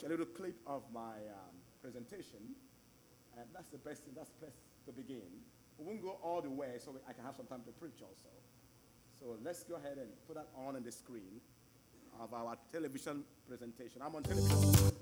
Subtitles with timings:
[0.00, 2.38] watch a little clip of my um, presentation.
[3.36, 5.22] And that's the best thing, that's best to begin.
[5.78, 8.28] We won't go all the way so I can have some time to preach also.
[9.18, 11.40] So let's go ahead and put that on on the screen
[12.20, 14.02] of our television presentation.
[14.02, 14.99] I'm on television.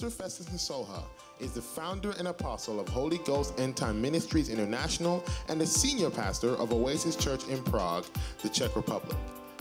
[0.00, 1.02] Pastor Festus Nsoha
[1.40, 6.08] is the founder and apostle of Holy Ghost End Time Ministries International and the senior
[6.08, 8.06] pastor of Oasis Church in Prague,
[8.42, 9.14] the Czech Republic.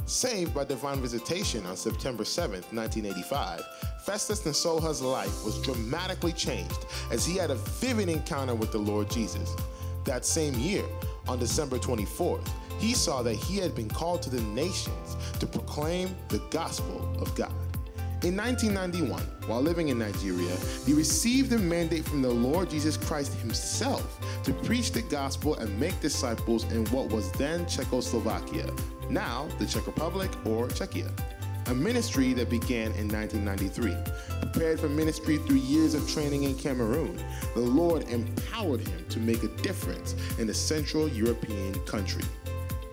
[0.06, 3.62] Saved by divine visitation on September 7, 1985,
[4.06, 9.12] Festus Nsoha's life was dramatically changed as he had a vivid encounter with the Lord
[9.12, 9.58] Jesus.
[10.06, 10.86] That same year,
[11.28, 12.48] on December 24th,
[12.80, 17.36] he saw that he had been called to the nations to proclaim the gospel of
[17.36, 17.52] God.
[18.22, 20.53] In 1991, while living in Nigeria,
[20.86, 25.80] he received a mandate from the Lord Jesus Christ himself to preach the gospel and
[25.80, 28.70] make disciples in what was then Czechoslovakia,
[29.09, 31.09] now the Czech Republic or Czechia.
[31.67, 33.95] A ministry that began in 1993.
[34.42, 37.17] Prepared for ministry through years of training in Cameroon,
[37.53, 42.23] the Lord empowered him to make a difference in a Central European country.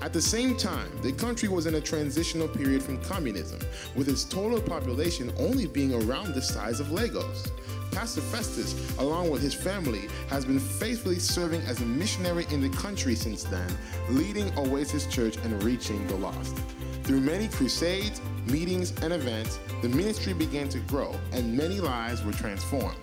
[0.03, 3.59] At the same time, the country was in a transitional period from communism,
[3.95, 7.51] with its total population only being around the size of Lagos.
[7.93, 12.69] Pastor Festus, along with his family, has been faithfully serving as a missionary in the
[12.77, 13.69] country since then,
[14.11, 16.59] leading Oasis Church and reaching the lost.
[17.05, 22.33] Through many crusades, meetings, and events, the ministry began to grow and many lives were
[22.33, 22.99] transformed.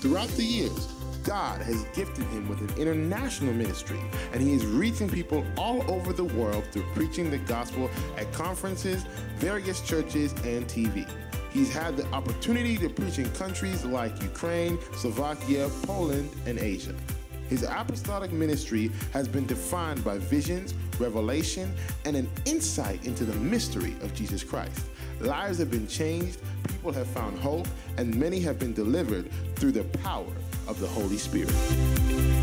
[0.00, 0.88] Throughout the years,
[1.28, 4.00] God has gifted him with an international ministry,
[4.32, 9.04] and he is reaching people all over the world through preaching the gospel at conferences,
[9.36, 11.06] various churches, and TV.
[11.50, 16.94] He's had the opportunity to preach in countries like Ukraine, Slovakia, Poland, and Asia.
[17.50, 21.70] His apostolic ministry has been defined by visions, revelation,
[22.06, 24.86] and an insight into the mystery of Jesus Christ.
[25.20, 27.68] Lives have been changed, people have found hope,
[27.98, 30.32] and many have been delivered through the power
[30.68, 32.37] of the Holy Spirit.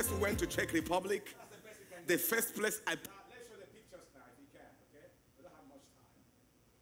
[0.00, 1.36] First went to Czech Republic,
[2.06, 2.92] the first place I.
[2.96, 3.04] Let's
[3.52, 5.12] show the pictures now if you can, okay?
[5.36, 6.08] We don't have much time.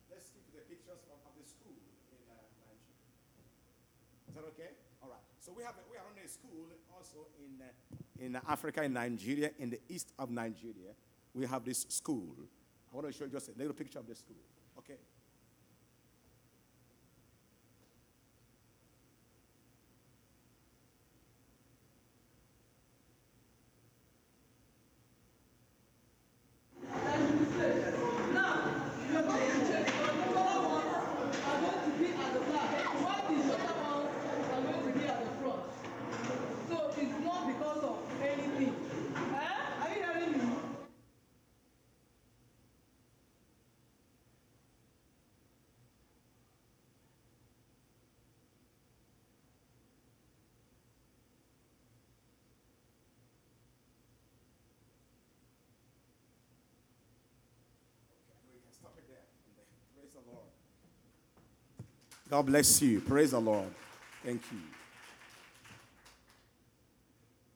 [0.09, 1.75] Let's skip the pictures of, of the school
[2.15, 3.11] in uh, Nigeria.
[4.31, 4.71] Is that okay?
[5.03, 5.19] All right.
[5.43, 7.67] So we have we are on a school also in uh,
[8.25, 10.95] in Africa, in Nigeria, in the east of Nigeria.
[11.35, 12.39] We have this school.
[12.39, 14.39] I want to show you just a little picture of the school.
[62.31, 63.01] God bless you.
[63.01, 63.69] Praise the Lord.
[64.25, 64.59] Thank you.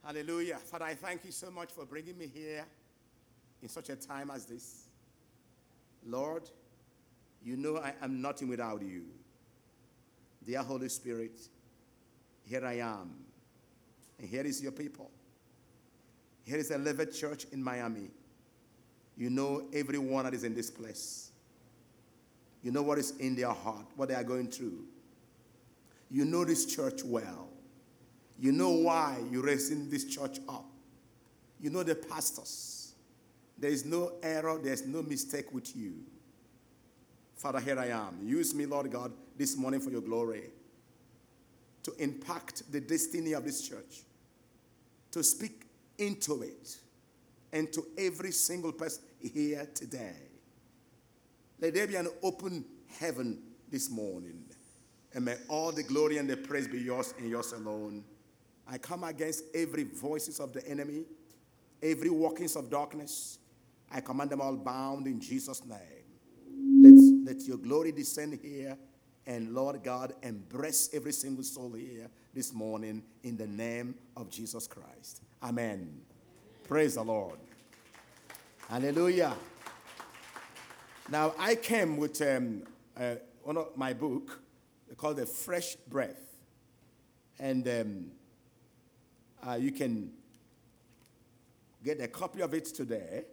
[0.04, 0.56] Hallelujah.
[0.56, 2.64] Father, I thank you so much for bringing me here
[3.62, 4.86] in such a time as this.
[6.04, 6.48] Lord,
[7.44, 9.02] You know I am nothing without you.
[10.46, 11.38] Dear Holy Spirit,
[12.44, 13.10] here I am.
[14.18, 15.10] And here is your people.
[16.44, 18.10] Here is a Levitt church in Miami.
[19.16, 21.31] You know everyone that is in this place.
[22.62, 24.84] You know what is in their heart, what they are going through.
[26.10, 27.48] You know this church well.
[28.38, 30.66] You know why you're raising this church up.
[31.60, 32.94] You know the pastors.
[33.58, 35.94] There is no error, there's no mistake with you.
[37.36, 38.18] Father, here I am.
[38.22, 40.50] Use me, Lord God, this morning for your glory
[41.82, 44.02] to impact the destiny of this church,
[45.10, 45.66] to speak
[45.98, 46.76] into it,
[47.52, 50.14] and to every single person here today.
[51.62, 52.64] Let there be an open
[52.98, 54.42] heaven this morning.
[55.14, 58.02] And may all the glory and the praise be yours and yours alone.
[58.68, 61.04] I come against every voices of the enemy,
[61.80, 63.38] every workings of darkness.
[63.92, 65.78] I command them all bound in Jesus' name.
[66.82, 68.76] Let, let your glory descend here.
[69.24, 74.66] And Lord God, embrace every single soul here this morning in the name of Jesus
[74.66, 75.22] Christ.
[75.40, 76.00] Amen.
[76.66, 77.38] Praise the Lord.
[78.68, 79.36] Hallelujah.
[81.08, 82.62] Now, I came with um,
[82.96, 84.40] uh, one of my book
[84.96, 86.38] called The Fresh Breath.
[87.38, 88.10] And um,
[89.46, 90.12] uh, you can
[91.84, 93.24] get a copy of it today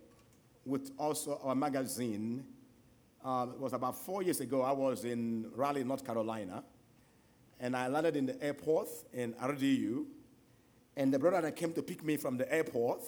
[0.66, 2.44] with also our magazine.
[3.24, 4.64] Uh, it was about four years ago.
[4.64, 6.64] I was in Raleigh, North Carolina,
[7.60, 10.06] and I landed in the airport in RDU.
[10.98, 13.04] And the brother that came to pick me from the airport,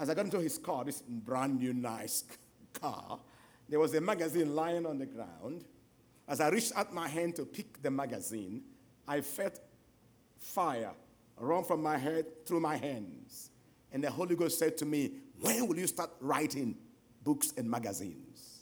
[0.00, 2.24] as I got into his car, this brand new, nice
[2.80, 3.18] car,
[3.68, 5.64] there was a magazine lying on the ground.
[6.28, 8.62] As I reached out my hand to pick the magazine,
[9.06, 9.58] I felt
[10.38, 10.92] fire
[11.38, 13.50] run from my head through my hands.
[13.92, 16.76] And the Holy Ghost said to me, When will you start writing
[17.22, 18.60] books and magazines?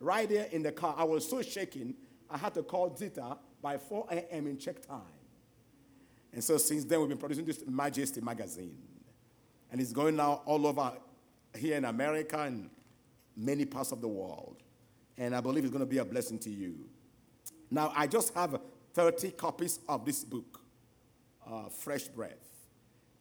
[0.00, 1.94] Right there in the car, I was so shaken,
[2.28, 4.46] I had to call Zita by 4 a.m.
[4.46, 5.00] in Czech time.
[6.32, 8.76] And so since then, we've been producing this Majesty magazine.
[9.70, 10.92] And it's going now all over
[11.56, 12.68] here in America and
[13.36, 14.56] many parts of the world.
[15.18, 16.88] And I believe it's going to be a blessing to you.
[17.70, 18.60] Now, I just have
[18.94, 20.60] 30 copies of this book,
[21.46, 22.32] uh, Fresh Breath.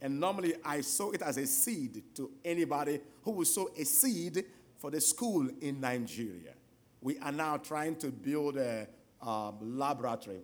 [0.02, 4.46] And normally I sow it as a seed to anybody who will sow a seed
[4.78, 6.54] for the school in Nigeria.
[7.02, 8.88] We are now trying to build a
[9.22, 10.42] um, laboratory,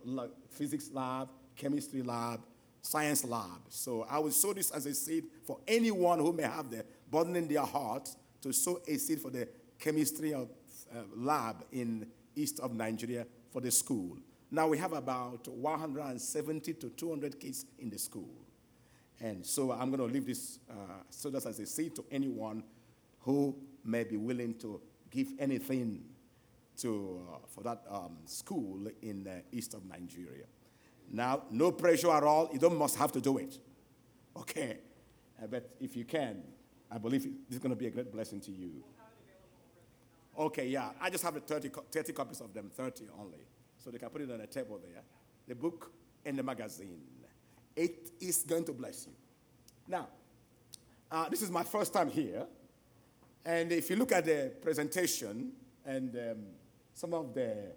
[0.50, 2.42] physics lab, chemistry lab,
[2.82, 3.62] science lab.
[3.70, 7.36] So I will sow this as a seed for anyone who may have the burden
[7.36, 8.10] in their heart
[8.42, 9.48] to sow a seed for the
[9.81, 10.48] chemistry of,
[10.95, 14.18] uh, lab in east of Nigeria for the school.
[14.50, 18.30] Now we have about 170 to 200 kids in the school.
[19.19, 20.74] And so I'm going to leave this uh,
[21.10, 22.63] so that as a seed to anyone
[23.22, 26.04] who may be willing to give anything
[26.77, 30.45] to, uh, for that um, school in the east of Nigeria.
[31.12, 32.50] Now, no pressure at all.
[32.51, 33.57] You don't must have to do it.
[34.36, 34.77] Okay?
[35.42, 36.42] Uh, but if you can,
[36.89, 38.84] I believe is going to be a great blessing to you.
[40.38, 40.92] Okay, yeah.
[41.00, 43.45] I just have 30, 30 copies of them, 30 only.
[43.78, 45.01] So they can put it on a table there.
[45.48, 45.92] The book
[46.25, 47.00] and the magazine.
[47.75, 49.13] It is going to bless you.
[49.88, 50.07] Now,
[51.12, 52.45] uh, this is my first time here.
[53.45, 55.51] And if you look at the presentation
[55.86, 56.38] and um,
[56.94, 57.74] some of the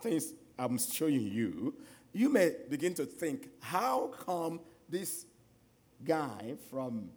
[0.00, 1.74] things I'm showing you,
[2.12, 5.26] you may begin to think how come this
[6.04, 7.10] guy from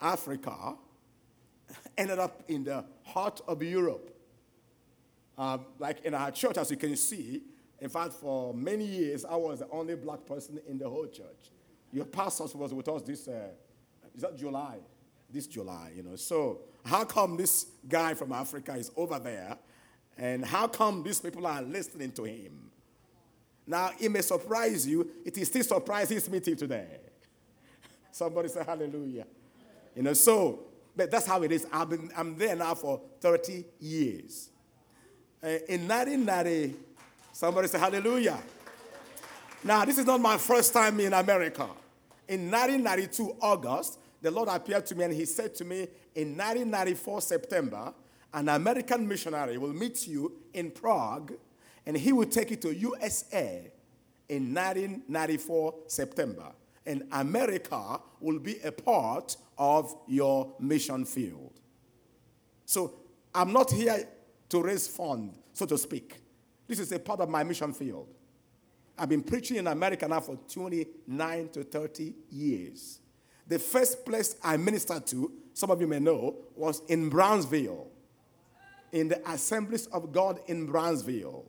[0.00, 0.74] Africa
[1.98, 4.16] ended up in the heart of Europe?
[5.40, 7.40] Um, like in our church, as you can see,
[7.80, 11.50] in fact, for many years, I was the only black person in the whole church.
[11.94, 13.48] Your pastor was with us this, uh,
[14.14, 14.76] is that July?
[15.32, 16.16] This July, you know.
[16.16, 19.56] So, how come this guy from Africa is over there?
[20.18, 22.70] And how come these people are listening to him?
[23.66, 25.10] Now, it may surprise you.
[25.24, 26.98] It is still surprises me till today.
[28.12, 29.26] Somebody say hallelujah.
[29.96, 31.66] You know, so, but that's how it is.
[31.72, 34.50] I've been, I'm there now for 30 years.
[35.42, 36.76] Uh, in 1990,
[37.32, 38.38] somebody say hallelujah.
[39.64, 41.66] Now, this is not my first time in America.
[42.28, 47.22] In 1992, August, the Lord appeared to me and he said to me, in 1994,
[47.22, 47.94] September,
[48.34, 51.32] an American missionary will meet you in Prague
[51.86, 53.70] and he will take you to USA
[54.28, 56.52] in 1994, September.
[56.84, 61.52] And America will be a part of your mission field.
[62.66, 62.92] So
[63.34, 64.06] I'm not here
[64.50, 66.20] to raise funds, so to speak.
[66.66, 68.08] This is a part of my mission field.
[68.98, 73.00] I've been preaching in America now for 29 to 30 years.
[73.46, 77.88] The first place I ministered to, some of you may know, was in Brownsville.
[78.92, 81.44] in the Assemblies of God in Brownsville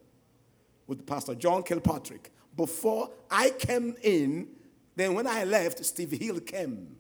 [0.88, 2.32] with Pastor John Kilpatrick.
[2.56, 4.48] Before I came in,
[4.96, 6.96] then when I left, Steve Hill came.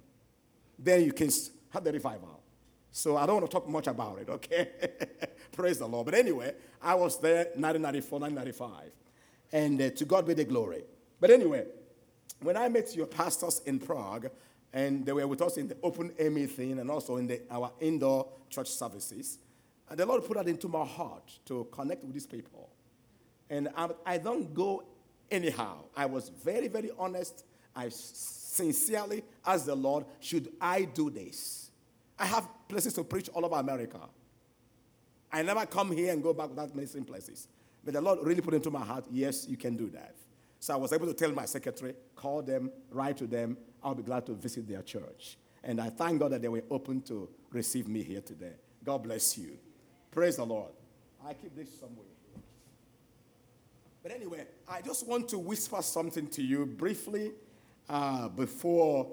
[0.79, 1.29] Then you can
[1.69, 2.41] have the revival.
[2.91, 4.69] So I don't want to talk much about it, okay?
[5.61, 6.05] Praise the Lord.
[6.05, 8.91] But anyway, I was there 1994, 1995.
[9.51, 10.81] And uh, to God be the glory.
[11.19, 11.67] But anyway,
[12.41, 14.31] when I met your pastors in Prague,
[14.73, 17.71] and they were with us in the open AME thing and also in the, our
[17.79, 19.37] indoor church services,
[19.87, 22.67] and the Lord put that into my heart to connect with these people.
[23.47, 24.83] And I, I don't go
[25.29, 25.83] anyhow.
[25.95, 27.45] I was very, very honest.
[27.75, 31.69] I sincerely asked the Lord, should I do this?
[32.17, 33.99] I have places to preach all over America.
[35.31, 37.47] I never come here and go back without many places.
[37.83, 40.15] But the Lord really put into my heart, yes, you can do that.
[40.59, 43.57] So I was able to tell my secretary, call them, write to them.
[43.83, 45.37] I'll be glad to visit their church.
[45.63, 48.53] And I thank God that they were open to receive me here today.
[48.83, 49.57] God bless you.
[50.11, 50.71] Praise the Lord.
[51.25, 52.05] I keep this somewhere.
[54.03, 57.31] But anyway, I just want to whisper something to you briefly
[57.87, 59.07] uh, before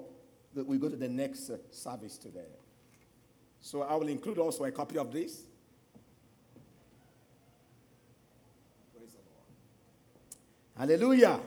[0.55, 2.49] we go to the next uh, service today.
[3.61, 5.43] So I will include also a copy of this.
[8.95, 9.45] Praise the Lord.
[10.79, 11.41] Hallelujah.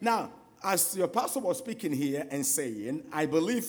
[0.00, 0.30] Now,
[0.62, 3.66] as your pastor was speaking here and saying, I believe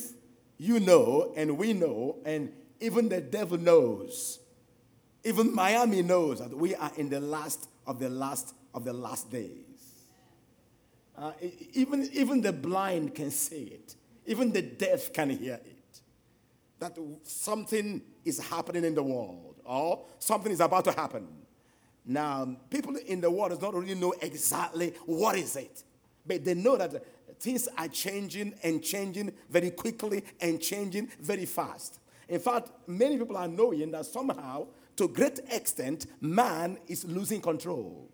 [0.58, 4.40] you know, and we know, and even the devil knows,
[5.26, 9.30] even Miami knows that we are in the last of the last of the last
[9.30, 9.52] days.
[11.18, 11.34] Uh,
[11.74, 15.76] even, even the blind can see it, even the deaf can hear it
[16.80, 21.28] that something is happening in the world or something is about to happen.
[22.06, 25.84] Now, people in the world does not really know exactly what is it,
[26.26, 27.04] but they know that
[27.40, 32.00] things are changing and changing very quickly and changing very fast.
[32.28, 37.42] In fact, many people are knowing that somehow, to a great extent, man is losing
[37.42, 38.10] control.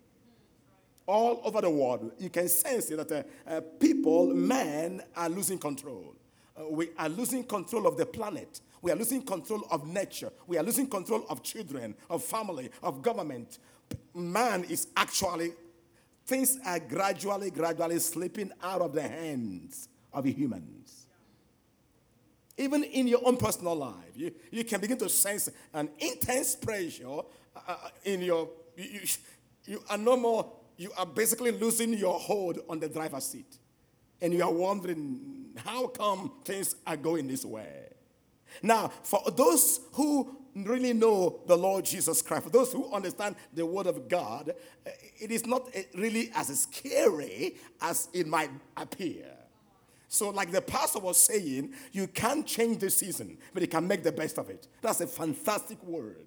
[1.06, 6.14] All over the world, you can sense that uh, uh, people, men, are losing control.
[6.56, 8.60] Uh, we are losing control of the planet.
[8.82, 10.30] We are losing control of nature.
[10.46, 13.58] We are losing control of children, of family, of government.
[14.14, 15.52] Man is actually,
[16.26, 21.06] things are gradually, gradually slipping out of the hands of humans.
[22.56, 27.20] Even in your own personal life, you, you can begin to sense an intense pressure
[27.56, 29.00] uh, uh in your, you, you,
[29.64, 33.58] you are no more, you are basically losing your hold on the driver's seat.
[34.20, 37.88] And you are wondering, how come things are going this way?
[38.62, 43.64] Now, for those who really know the Lord Jesus Christ, for those who understand the
[43.64, 44.54] Word of God,
[44.86, 49.26] eh, it is not eh, really as scary as it might appear.
[50.08, 54.02] So, like the pastor was saying, you can't change the season, but you can make
[54.02, 54.68] the best of it.
[54.82, 56.26] That's a fantastic word.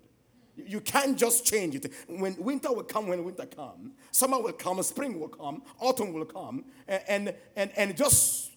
[0.58, 1.92] You can't just change it.
[2.08, 6.26] When winter will come, when winter come, summer will come, spring will come, autumn will
[6.26, 8.52] come, and and and, and just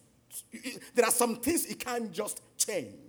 [0.95, 3.08] there are some things you can't just change.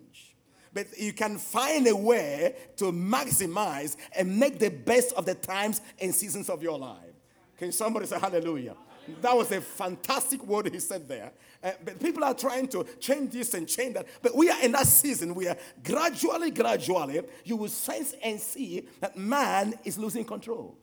[0.73, 5.81] But you can find a way to maximize and make the best of the times
[6.01, 7.11] and seasons of your life.
[7.59, 8.77] Can somebody say hallelujah?
[9.21, 11.33] That was a fantastic word he said there.
[11.63, 14.07] Uh, but people are trying to change this and change that.
[14.23, 19.17] But we are in that season where gradually, gradually, you will sense and see that
[19.17, 20.79] man is losing control.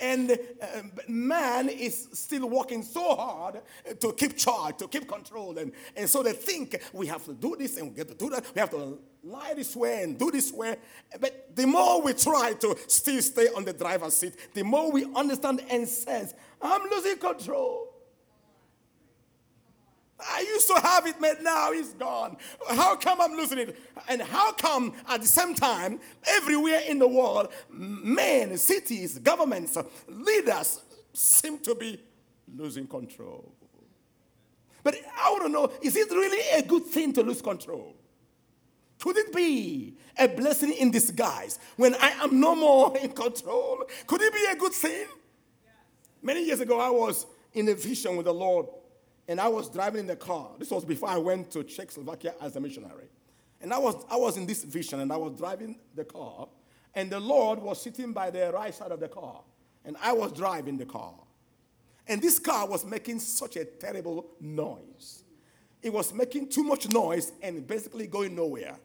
[0.00, 3.60] And uh, man is still working so hard
[4.00, 5.58] to keep charge, to keep control.
[5.58, 8.30] And, and so they think we have to do this and we get to do
[8.30, 8.44] that.
[8.54, 10.76] We have to lie this way and do this way.
[11.20, 15.04] But the more we try to still stay on the driver's seat, the more we
[15.14, 17.87] understand and sense, I'm losing control.
[20.20, 22.36] I used to have it, but now it's gone.
[22.70, 23.78] How come I'm losing it?
[24.08, 30.80] And how come at the same time, everywhere in the world, men, cities, governments, leaders
[31.12, 32.00] seem to be
[32.56, 33.52] losing control?
[34.82, 37.94] But I want to know is it really a good thing to lose control?
[38.98, 43.84] Could it be a blessing in disguise when I am no more in control?
[44.06, 45.06] Could it be a good thing?
[46.20, 48.66] Many years ago, I was in a vision with the Lord
[49.28, 50.50] and I was driving in the car.
[50.58, 53.08] This was before I went to Czechoslovakia as a missionary.
[53.60, 56.48] And I was, I was in this vision and I was driving the car,
[56.94, 59.42] and the Lord was sitting by the right side of the car,
[59.84, 61.14] and I was driving the car.
[62.06, 65.24] And this car was making such a terrible noise.
[65.82, 68.76] It was making too much noise and basically going nowhere.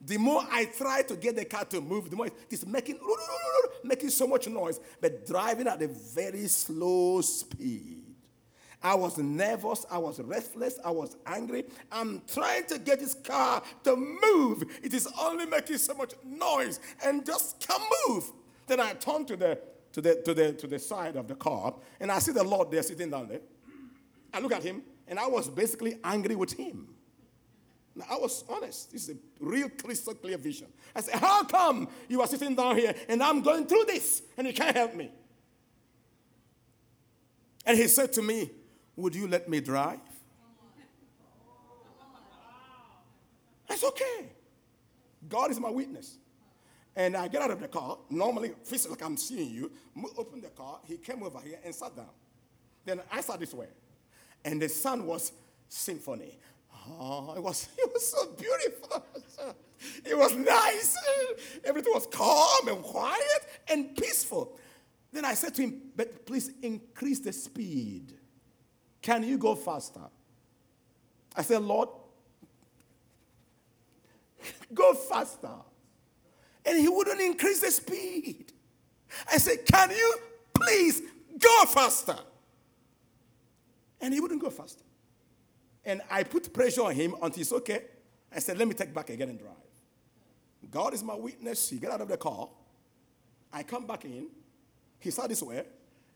[0.00, 2.98] The more I tried to get the car to move, the more it's making,
[3.84, 8.05] making so much noise, but driving at a very slow speed.
[8.86, 9.84] I was nervous.
[9.90, 10.78] I was restless.
[10.84, 11.64] I was angry.
[11.90, 14.62] I'm trying to get this car to move.
[14.80, 18.30] It is only making so much noise and just can't move.
[18.68, 19.58] Then I turn to the,
[19.90, 22.70] to the, to the, to the side of the car and I see the Lord
[22.70, 23.40] there sitting down there.
[24.32, 26.86] I look at him and I was basically angry with him.
[27.96, 28.92] Now, I was honest.
[28.92, 30.68] This is a real crystal clear vision.
[30.94, 34.46] I said, How come you are sitting down here and I'm going through this and
[34.46, 35.10] you can't help me?
[37.64, 38.52] And he said to me,
[38.96, 40.00] Would you let me drive?
[43.68, 44.30] That's okay.
[45.28, 46.18] God is my witness.
[46.94, 47.98] And I get out of the car.
[48.08, 49.70] Normally, feels like I'm seeing you.
[50.16, 50.80] Open the car.
[50.86, 52.08] He came over here and sat down.
[52.86, 53.66] Then I sat this way.
[54.44, 55.32] And the sun was
[55.68, 56.38] symphony.
[56.88, 59.04] Oh, it was, it was so beautiful.
[60.06, 60.96] It was nice.
[61.62, 64.58] Everything was calm and quiet and peaceful.
[65.12, 68.14] Then I said to him, But please increase the speed.
[69.06, 70.00] Can you go faster?
[71.36, 71.90] I said, Lord,
[74.74, 75.52] go faster.
[76.64, 78.52] And he wouldn't increase the speed.
[79.32, 80.16] I said, Can you
[80.52, 81.02] please
[81.38, 82.18] go faster?
[84.00, 84.82] And he wouldn't go faster.
[85.84, 87.84] And I put pressure on him until it's okay.
[88.34, 89.54] I said, Let me take back again and drive.
[90.68, 91.70] God is my witness.
[91.70, 92.48] He get out of the car.
[93.52, 94.26] I come back in.
[94.98, 95.62] He saw this way.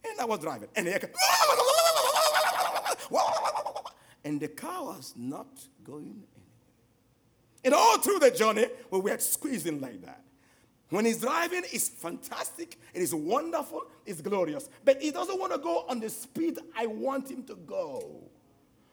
[0.04, 0.70] And I was driving.
[0.74, 0.94] And he
[4.24, 5.48] and the car was not
[5.84, 6.26] going anywhere.
[7.64, 10.22] And all through the journey, we were squeezing like that.
[10.88, 14.68] When he's driving, it's fantastic, it is wonderful, it's glorious.
[14.84, 18.30] But he doesn't want to go on the speed I want him to go.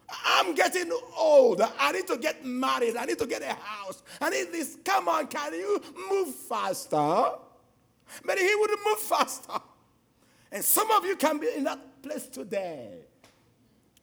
[0.10, 1.62] I'm getting old.
[1.62, 2.96] I need to get married.
[2.96, 4.04] I need to get a house.
[4.22, 4.78] I need this.
[4.86, 7.32] Come on, can you move faster?
[8.24, 9.60] But he wouldn't move faster.
[10.52, 13.07] And some of you can be in that place today.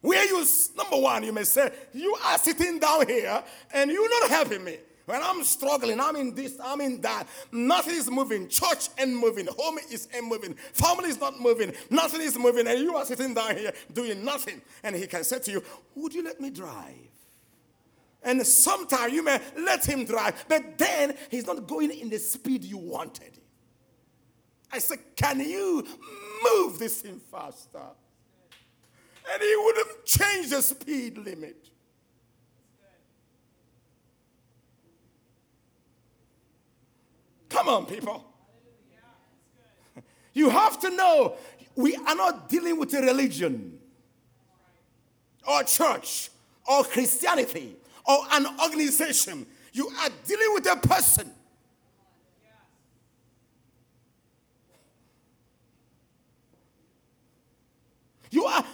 [0.05, 0.45] Where you,
[0.77, 3.43] number one, you may say, You are sitting down here
[3.73, 4.77] and you're not helping me.
[5.07, 7.27] When I'm struggling, I'm in this, I'm in that.
[7.51, 8.47] Nothing is moving.
[8.47, 9.47] Church ain't moving.
[9.57, 10.53] Home is ain't moving.
[10.73, 11.73] Family is not moving.
[11.89, 12.67] Nothing is moving.
[12.67, 14.61] And you are sitting down here doing nothing.
[14.83, 15.63] And he can say to you,
[15.95, 16.93] Would you let me drive?
[18.21, 22.63] And sometimes you may let him drive, but then he's not going in the speed
[22.63, 23.39] you wanted.
[24.71, 25.83] I said, Can you
[26.43, 27.81] move this thing faster?
[29.31, 31.69] And he would have changed the speed limit.
[37.49, 38.25] Come on, people.
[40.33, 41.37] You have to know
[41.77, 43.79] we are not dealing with a religion
[45.47, 46.29] or church
[46.67, 49.45] or Christianity or an organization.
[49.71, 51.31] You are dealing with a person.
[58.31, 58.65] You are,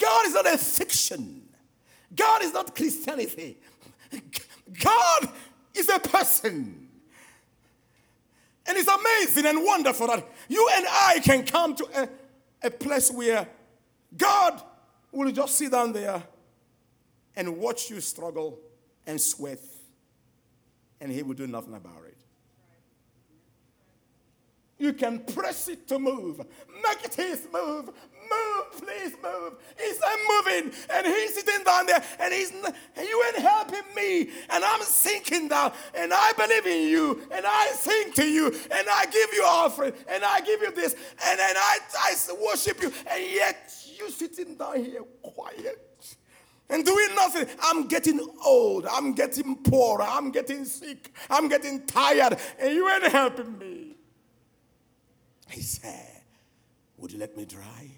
[0.00, 1.42] God is not a fiction.
[2.14, 3.58] God is not Christianity.
[4.82, 5.28] God
[5.74, 6.88] is a person.
[8.66, 12.08] And it's amazing and wonderful that you and I can come to a,
[12.66, 13.46] a place where
[14.16, 14.62] God
[15.12, 16.22] will just sit down there
[17.36, 18.58] and watch you struggle
[19.06, 19.60] and sweat,
[21.00, 22.16] and He will do nothing about it.
[24.78, 26.38] You can press it to move,
[26.82, 27.90] make it His move,
[28.30, 29.54] move, please move.
[29.78, 34.82] He's moving, and he's sitting down there, and he's you ain't helping me, and I'm
[34.82, 39.32] sinking down, and I believe in you, and I sing to you, and I give
[39.32, 42.14] you offering, and I give you this, and then I, I
[42.44, 45.86] worship you, and yet you sitting down here quiet
[46.68, 47.46] and doing nothing.
[47.62, 48.86] I'm getting old.
[48.86, 50.00] I'm getting poor.
[50.00, 51.12] I'm getting sick.
[51.28, 53.96] I'm getting tired, and you ain't helping me.
[55.50, 56.22] He said,
[56.98, 57.90] Would you let me drive?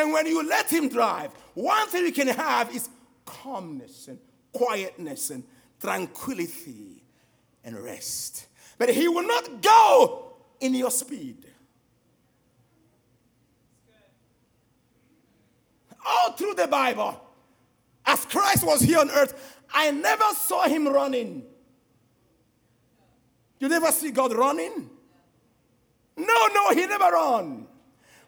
[0.00, 2.88] And when you let him drive, one thing you can have is
[3.26, 4.18] calmness and
[4.50, 5.44] quietness and
[5.78, 7.04] tranquility
[7.62, 8.46] and rest.
[8.78, 11.44] But he will not go in your speed.
[16.06, 17.20] All through the Bible,
[18.06, 21.44] as Christ was here on earth, I never saw him running.
[23.58, 24.88] You never see God running?
[26.16, 27.66] No, no, he never ran.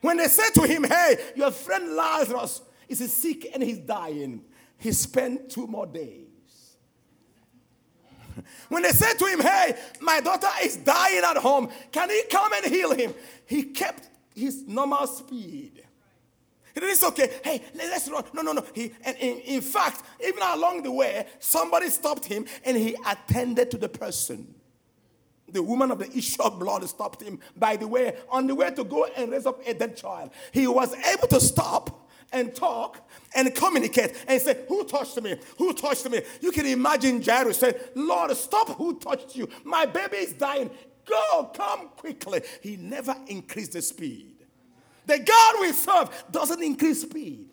[0.03, 4.43] When they said to him, Hey, your friend Lazarus is sick and he's dying,
[4.77, 6.27] he spent two more days.
[8.69, 12.53] When they said to him, Hey, my daughter is dying at home, can he come
[12.53, 13.15] and heal him?
[13.47, 15.83] He kept his normal speed.
[16.75, 18.25] Didn't say, okay, hey, let's run.
[18.33, 18.65] No, no, no.
[18.75, 23.71] He, and in, in fact, even along the way, somebody stopped him and he attended
[23.73, 24.55] to the person.
[25.53, 28.71] The woman of the issue of blood stopped him by the way, on the way
[28.71, 30.31] to go and raise up a dead child.
[30.51, 35.37] He was able to stop and talk and communicate and say, Who touched me?
[35.59, 36.23] Who touched me?
[36.41, 39.49] You can imagine Jairus said, Lord, stop who touched you.
[39.65, 40.71] My baby is dying.
[41.05, 42.43] Go, come quickly.
[42.63, 44.37] He never increased the speed.
[45.07, 47.52] The God we serve doesn't increase speed.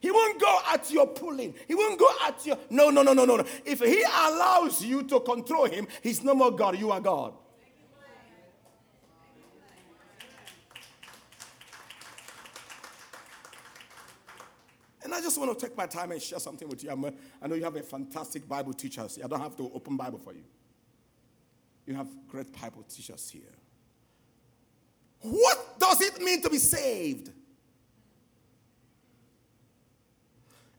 [0.00, 1.54] He won't go at your pulling.
[1.66, 2.58] He won't go at your.
[2.70, 3.36] No, no, no, no, no.
[3.36, 3.44] no.
[3.64, 6.78] If he allows you to control him, he's no more God.
[6.78, 7.32] You are God.
[15.06, 16.90] And I just want to take my time and share something with you.
[16.90, 19.20] I'm a, i know you have a fantastic Bible teachers.
[19.22, 20.42] I don't have to open Bible for you.
[21.86, 23.42] You have great Bible teachers here.
[25.20, 27.30] What does it mean to be saved?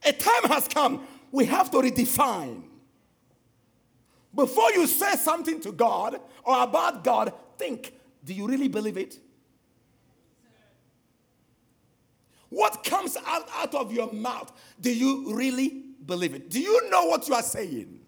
[0.08, 2.62] A time has come, we have to redefine.
[4.34, 7.92] Before you say something to God or about God, think
[8.24, 9.18] do you really believe it?
[12.48, 16.48] What comes out, out of your mouth, do you really believe it?
[16.48, 18.00] Do you know what you are saying?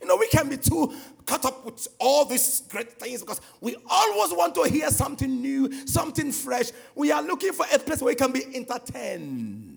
[0.00, 3.76] You know, we can be too caught up with all these great things because we
[3.88, 6.70] always want to hear something new, something fresh.
[6.94, 9.69] We are looking for a place where we can be entertained.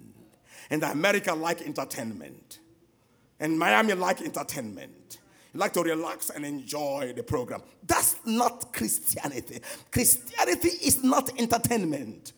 [0.73, 2.57] And America like entertainment.
[3.39, 5.19] And Miami like entertainment.
[5.53, 7.62] You like to relax and enjoy the program.
[7.86, 9.62] That's not Christianity.
[9.91, 12.33] Christianity is not entertainment.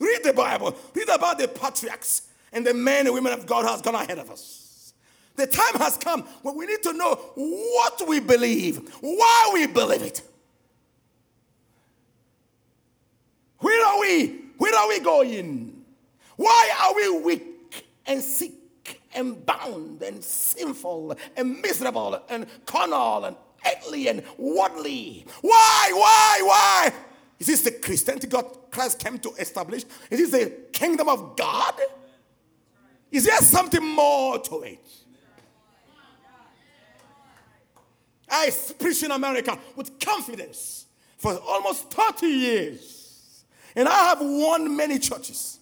[0.00, 0.76] Read the Bible.
[0.94, 2.22] Read about the patriarchs
[2.52, 4.94] and the men and women of God has gone ahead of us.
[5.36, 10.02] The time has come when we need to know what we believe, why we believe
[10.02, 10.22] it.
[13.58, 14.41] Where are we?
[14.62, 15.84] Where are we going?
[16.36, 18.52] Why are we weak and sick
[19.12, 23.34] and bound and sinful and miserable and carnal and
[23.66, 25.26] earthly and worldly?
[25.40, 26.92] Why, why, why?
[27.40, 29.82] Is this the Christianity God Christ came to establish?
[30.08, 31.80] Is this the kingdom of God?
[33.10, 34.88] Is there something more to it?
[38.30, 38.48] I
[38.78, 40.86] preach in America with confidence
[41.18, 43.01] for almost 30 years.
[43.74, 45.58] And I have won many churches.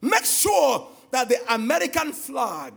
[0.00, 2.72] Make sure that the American flag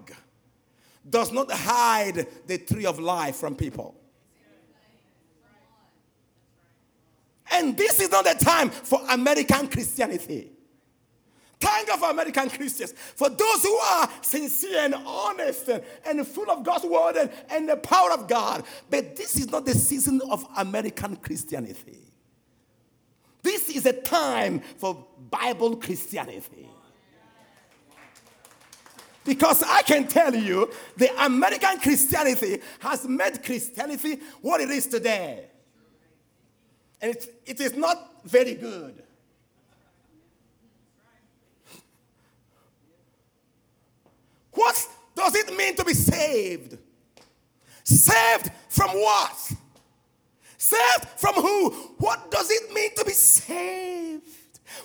[1.08, 3.96] does not hide the tree of life from people.
[7.52, 10.52] And this is not the time for American Christianity.
[11.60, 12.94] Thank God for American Christians.
[13.16, 17.70] For those who are sincere and honest and, and full of God's word and, and
[17.70, 18.66] the power of God.
[18.90, 22.05] But this is not the season of American Christianity.
[23.46, 26.68] This is a time for Bible Christianity.
[29.24, 35.46] Because I can tell you, the American Christianity has made Christianity what it is today.
[37.00, 39.04] And it, it is not very good.
[44.54, 46.80] What does it mean to be saved?
[47.84, 49.52] Saved from what?
[50.66, 51.70] Saved from who?
[52.00, 54.24] What does it mean to be saved?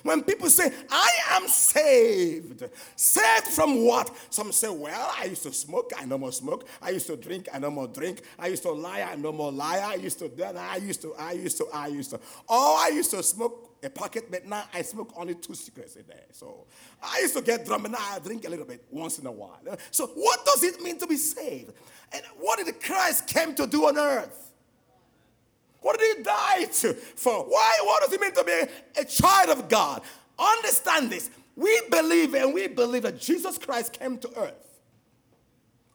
[0.02, 4.14] When people say, I am saved, saved from what?
[4.28, 6.68] Some say, Well, I used to smoke, I no more smoke.
[6.82, 8.20] I used to drink, I no more drink.
[8.38, 9.78] I used to lie, I no more lie.
[9.78, 12.20] I used to, then I used to, I used to, I used to.
[12.46, 16.02] Oh, I used to smoke a packet, but now I smoke only two cigarettes a
[16.02, 16.24] day.
[16.32, 16.66] So
[17.02, 19.32] I used to get drunk, and now I drink a little bit once in a
[19.32, 19.60] while.
[19.90, 21.72] So what does it mean to be saved?
[22.12, 24.49] And what did Christ came to do on earth?
[25.80, 27.44] What did he die to, for?
[27.44, 27.78] Why?
[27.82, 30.02] What does it mean to be a child of God?
[30.38, 31.30] Understand this.
[31.56, 34.80] We believe and we believe that Jesus Christ came to earth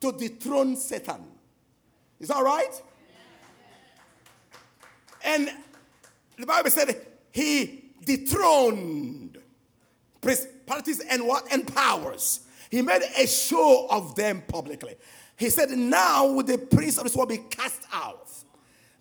[0.01, 1.23] to dethrone Satan.
[2.19, 2.81] Is that right?
[5.23, 5.49] And
[6.37, 6.95] the Bible said
[7.31, 9.39] he dethroned
[10.21, 11.51] principalities and what?
[11.51, 12.41] And powers.
[12.69, 14.95] He made a show of them publicly.
[15.37, 18.29] He said, Now will the prince of this world be cast out.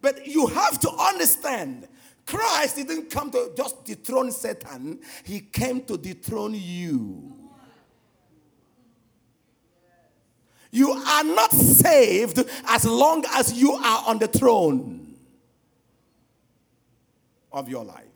[0.05, 1.89] But you have to understand
[2.27, 7.33] Christ didn't come to just dethrone Satan, he came to dethrone you.
[10.71, 15.17] You are not saved as long as you are on the throne
[17.51, 18.14] of your life.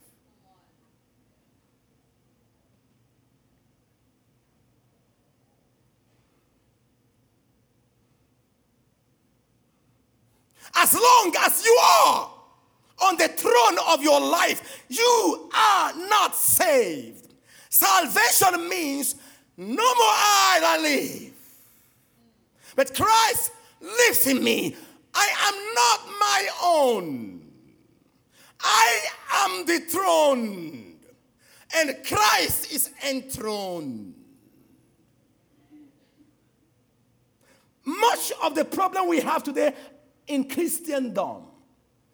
[10.81, 12.31] As long as you are
[13.01, 17.33] on the throne of your life, you are not saved.
[17.69, 19.15] Salvation means
[19.57, 21.33] no more I that live,
[22.77, 24.77] but Christ lives in me.
[25.13, 27.41] I am not my own.
[28.61, 30.95] I am the throne,
[31.75, 34.15] and Christ is enthroned.
[37.83, 39.73] Much of the problem we have today
[40.29, 41.43] in Christendom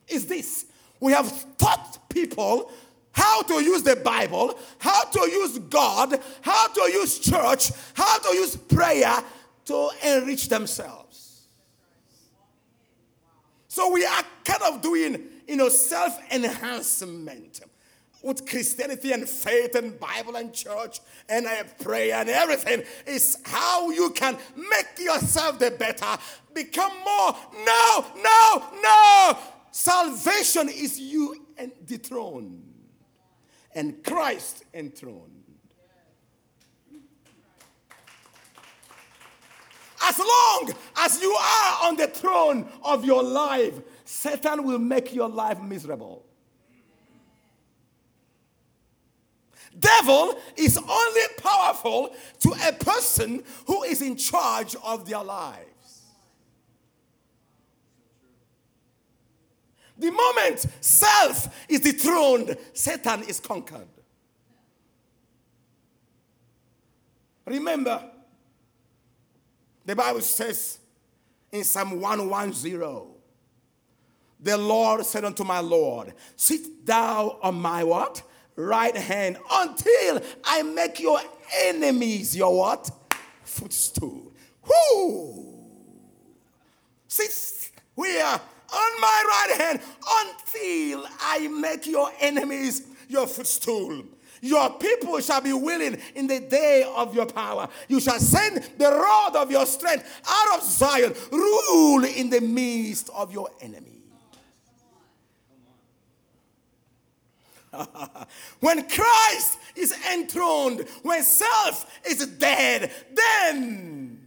[0.07, 0.65] is this
[0.99, 2.71] we have taught people
[3.11, 8.35] how to use the Bible, how to use God, how to use church, how to
[8.35, 9.15] use prayer
[9.65, 11.47] to enrich themselves.
[13.67, 17.61] So we are kind of doing, you know, self enhancement
[18.25, 21.47] with Christianity and faith and Bible and church and
[21.79, 26.17] prayer and everything is how you can make yourself the better,
[26.53, 27.35] become more.
[27.63, 29.37] No, no, no.
[29.69, 32.63] Salvation is you and dethroned
[33.75, 35.43] and Christ enthroned.
[40.01, 45.29] As long as you are on the throne of your life, Satan will make your
[45.29, 46.25] life miserable.
[49.79, 55.65] Devil is only powerful to a person who is in charge of their lives.
[59.97, 63.87] The moment self is dethroned, Satan is conquered.
[67.45, 68.03] Remember,
[69.85, 70.79] the Bible says
[71.51, 73.15] in Psalm 110,
[74.39, 78.21] the Lord said unto my Lord, Sit thou on my what?
[78.55, 81.19] Right hand until I make your
[81.63, 82.89] enemies your what?
[83.43, 84.31] Footstool.
[84.63, 85.53] Whoo!
[87.07, 88.41] Since we are
[88.73, 89.79] on my right hand
[90.21, 94.03] until I make your enemies your footstool.
[94.41, 97.67] Your people shall be willing in the day of your power.
[97.87, 103.09] You shall send the rod of your strength out of Zion, rule in the midst
[103.09, 103.94] of your enemy.
[108.59, 114.19] when Christ is enthroned, when self is dead, then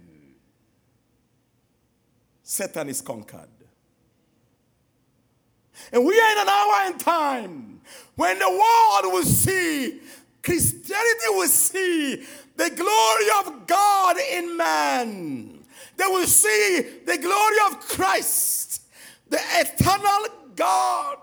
[2.42, 3.48] Satan is conquered.
[5.92, 7.80] And we are in an hour and time
[8.16, 10.00] when the world will see,
[10.42, 12.24] Christianity will see
[12.56, 15.64] the glory of God in man.
[15.96, 18.82] They will see the glory of Christ,
[19.28, 21.18] the eternal God,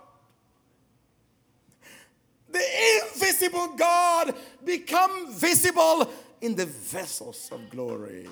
[2.56, 8.30] the invisible God become visible in the vessels of glory.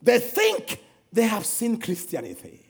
[0.00, 2.60] They think they have seen Christianity.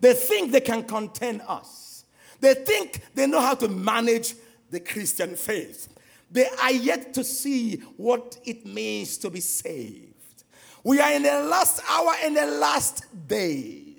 [0.00, 2.04] They think they can contain us.
[2.40, 4.34] They think they know how to manage
[4.70, 5.88] the Christian faith.
[6.30, 10.44] They are yet to see what it means to be saved.
[10.84, 13.89] We are in the last hour and the last days.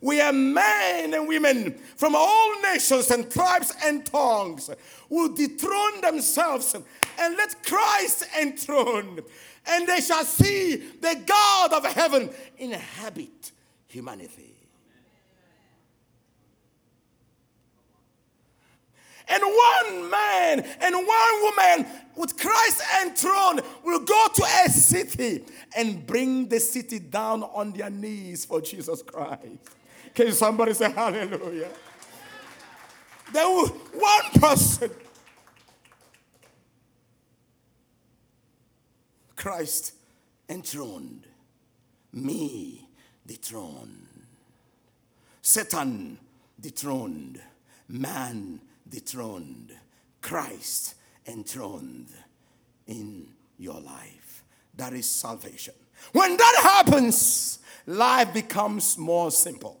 [0.00, 4.70] We are men and women from all nations and tribes and tongues
[5.08, 9.20] who dethrone themselves and let Christ enthrone
[9.68, 13.52] and they shall see the God of heaven inhabit
[13.86, 14.54] humanity.
[19.30, 25.44] And one man and one woman with Christ enthroned will go to a city
[25.76, 29.77] and bring the city down on their knees for Jesus Christ.
[30.18, 31.68] Can somebody say hallelujah?
[33.32, 34.90] There will one person
[39.36, 39.94] Christ
[40.48, 41.24] enthroned,
[42.12, 42.88] me
[43.28, 44.08] dethroned.
[45.40, 46.18] Satan
[46.60, 47.40] dethroned,
[47.86, 49.72] man dethroned,
[50.20, 50.96] Christ
[51.28, 52.08] enthroned
[52.88, 54.42] in your life.
[54.74, 55.74] That is salvation.
[56.10, 59.80] When that happens, life becomes more simple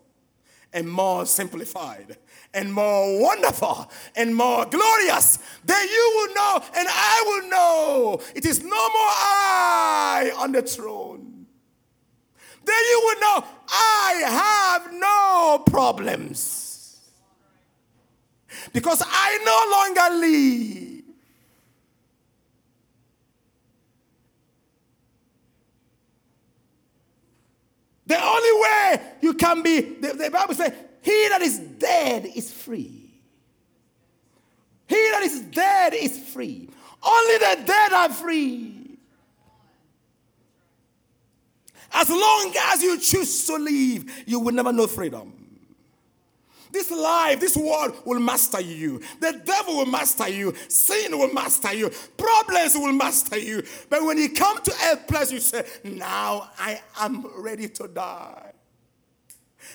[0.72, 2.16] and more simplified
[2.52, 8.44] and more wonderful and more glorious, then you will know and I will know it
[8.44, 11.46] is no more I on the throne.
[12.64, 17.00] Then you will know I have no problems.
[18.72, 20.97] Because I no longer live.
[28.08, 32.50] The only way you can be, the, the Bible says, he that is dead is
[32.50, 33.20] free.
[34.86, 36.70] He that is dead is free.
[37.02, 38.98] Only the dead are free.
[41.92, 45.37] As long as you choose to leave, you will never know freedom.
[46.70, 49.00] This life, this world will master you.
[49.20, 50.54] The devil will master you.
[50.68, 51.90] Sin will master you.
[52.16, 53.62] Problems will master you.
[53.88, 58.52] But when you come to a place, you say, Now I am ready to die.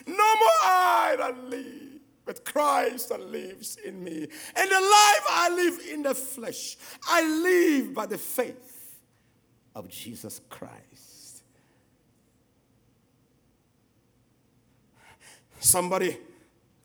[0.06, 4.28] No more I that live, but Christ that lives in me.
[4.56, 6.78] And the life I live in the flesh,
[7.08, 8.98] I live by the faith
[9.76, 11.44] of Jesus Christ.
[15.60, 16.18] Somebody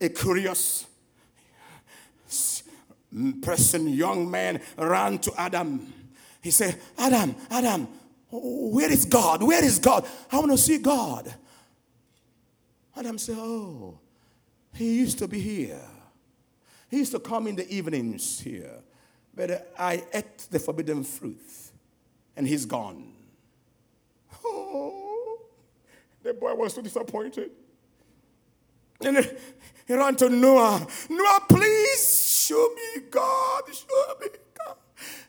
[0.01, 0.87] a curious
[3.43, 5.93] person, young man, ran to Adam.
[6.43, 7.89] He said, Adam, Adam,
[8.31, 9.43] where is God?
[9.43, 10.07] Where is God?
[10.31, 11.35] I want to see God.
[12.97, 13.99] Adam said, Oh,
[14.75, 15.81] he used to be here.
[16.91, 18.83] He used to come in the evenings here.
[19.35, 21.41] But I ate the forbidden fruit
[22.37, 23.13] and he's gone.
[24.45, 25.41] Oh,
[26.23, 27.51] the boy was so disappointed.
[29.05, 29.37] And
[29.89, 30.87] he ran to Noah.
[31.09, 33.63] Noah, please show me God.
[33.73, 34.77] Show me God.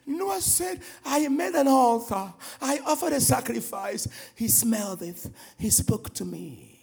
[0.05, 2.33] Noah said, I made an altar.
[2.61, 4.05] I offered a sacrifice.
[4.35, 5.25] He smelled it.
[5.57, 6.81] He spoke to me.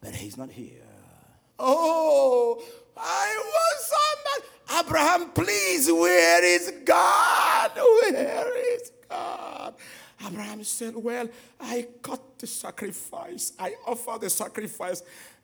[0.00, 0.84] But he's not here.
[1.58, 2.62] Oh,
[2.96, 4.86] I was on that.
[4.86, 7.72] Abraham, please, where is God?
[7.74, 9.74] Where is God?
[10.24, 11.28] Abraham said, Well,
[11.60, 13.52] I cut the sacrifice.
[13.58, 15.02] I offer the sacrifice.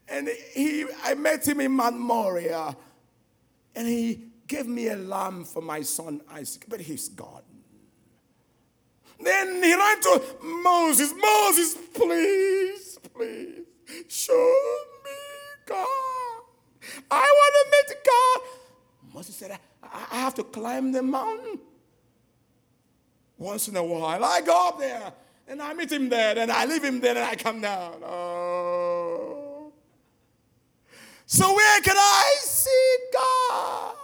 [0.09, 2.77] And he, I met him in Mount Moriah,
[3.75, 7.43] and he gave me a lamb for my son Isaac, but he's gone.
[9.21, 11.15] Then he ran to Moses.
[11.17, 13.65] Moses, please, please,
[14.09, 14.55] show
[15.05, 15.11] me
[15.67, 15.87] God.
[17.11, 19.15] I want to meet God.
[19.15, 19.59] Moses said, I,
[20.11, 21.61] I have to climb the mountain.
[23.38, 25.12] Once in a while, I go up there
[25.49, 28.03] and I meet him there, and I leave him there, and I come down.
[28.05, 29.32] Oh.
[31.33, 33.95] So where can I see God?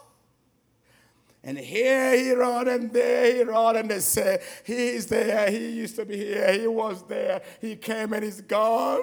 [1.45, 5.97] And here he rode and there he rode and they say, he's there, he used
[5.97, 9.03] to be here, he was there, he came and he's gone.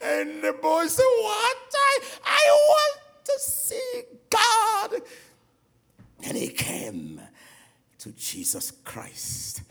[0.00, 1.56] And the boy said, what?
[1.74, 5.02] I, I want to see God.
[6.24, 7.20] And he came
[7.98, 9.62] to Jesus Christ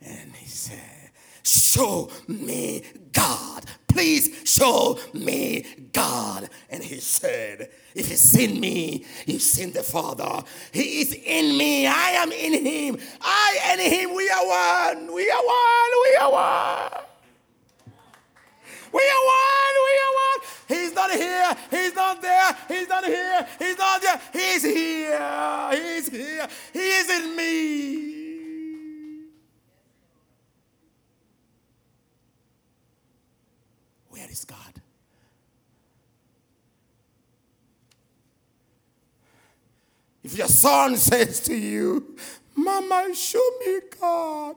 [0.00, 1.10] and he said,
[1.44, 3.66] show me God.
[3.92, 6.48] Please show me God.
[6.70, 10.42] And he said, If you've seen me, you've seen the Father.
[10.72, 11.86] He is in me.
[11.86, 12.98] I am in him.
[13.20, 15.14] I and him, we are one.
[15.14, 15.90] We are one.
[16.02, 17.04] We are one.
[18.92, 19.74] We are one.
[19.86, 20.40] We are one.
[20.68, 21.56] He's not here.
[21.70, 22.56] He's not there.
[22.68, 23.46] He's not here.
[23.58, 24.20] He's not there.
[24.32, 25.70] He's here.
[25.72, 26.48] He's here.
[26.72, 28.20] He is in me.
[34.08, 34.82] Where is God?
[40.22, 42.16] If your son says to you,
[42.54, 44.56] Mama, show me God.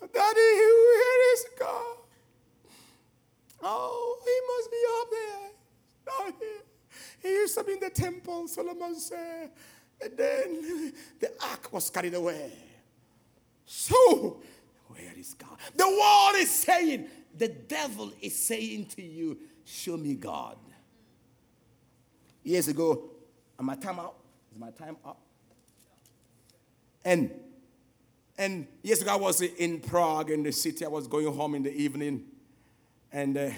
[0.00, 1.96] Daddy, where is God?
[3.62, 5.50] Oh, he must be up there.
[6.06, 6.62] Not here.
[7.22, 9.52] He used to be in the temple, Solomon said.
[10.02, 12.52] And then the ark was carried away.
[13.64, 14.42] So,
[14.88, 15.56] where is God?
[15.74, 20.58] The world is saying, the devil is saying to you, Show me God.
[22.42, 23.04] Years ago,
[23.58, 24.21] am my time out?
[24.52, 25.18] Is my time up?
[27.04, 27.30] And
[28.36, 30.84] and yesterday I was in Prague in the city.
[30.84, 32.24] I was going home in the evening,
[33.10, 33.50] and uh,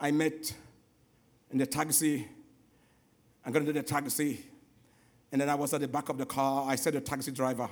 [0.00, 0.52] I met
[1.50, 2.26] in the taxi.
[3.44, 4.44] I'm going to do the taxi,
[5.30, 6.68] and then I was at the back of the car.
[6.68, 7.68] I said to the taxi driver,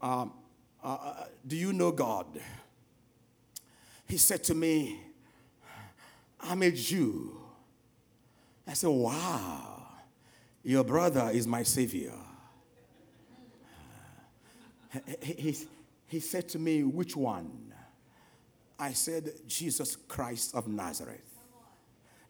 [0.00, 0.32] um,
[0.84, 2.26] uh, uh, "Do you know God?"
[4.06, 5.00] He said to me,
[6.42, 7.40] I'm a Jew.
[8.66, 9.71] I said, Wow,
[10.62, 12.14] your brother is my savior.
[15.20, 15.58] He, he,
[16.06, 17.72] he said to me, Which one?
[18.78, 21.38] I said, Jesus Christ of Nazareth,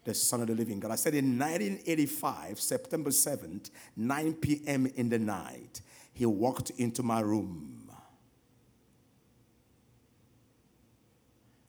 [0.05, 0.91] the Son of the Living God.
[0.91, 4.87] I said, In 1985, September 7th, 9 p.m.
[4.95, 5.81] in the night,
[6.13, 7.91] he walked into my room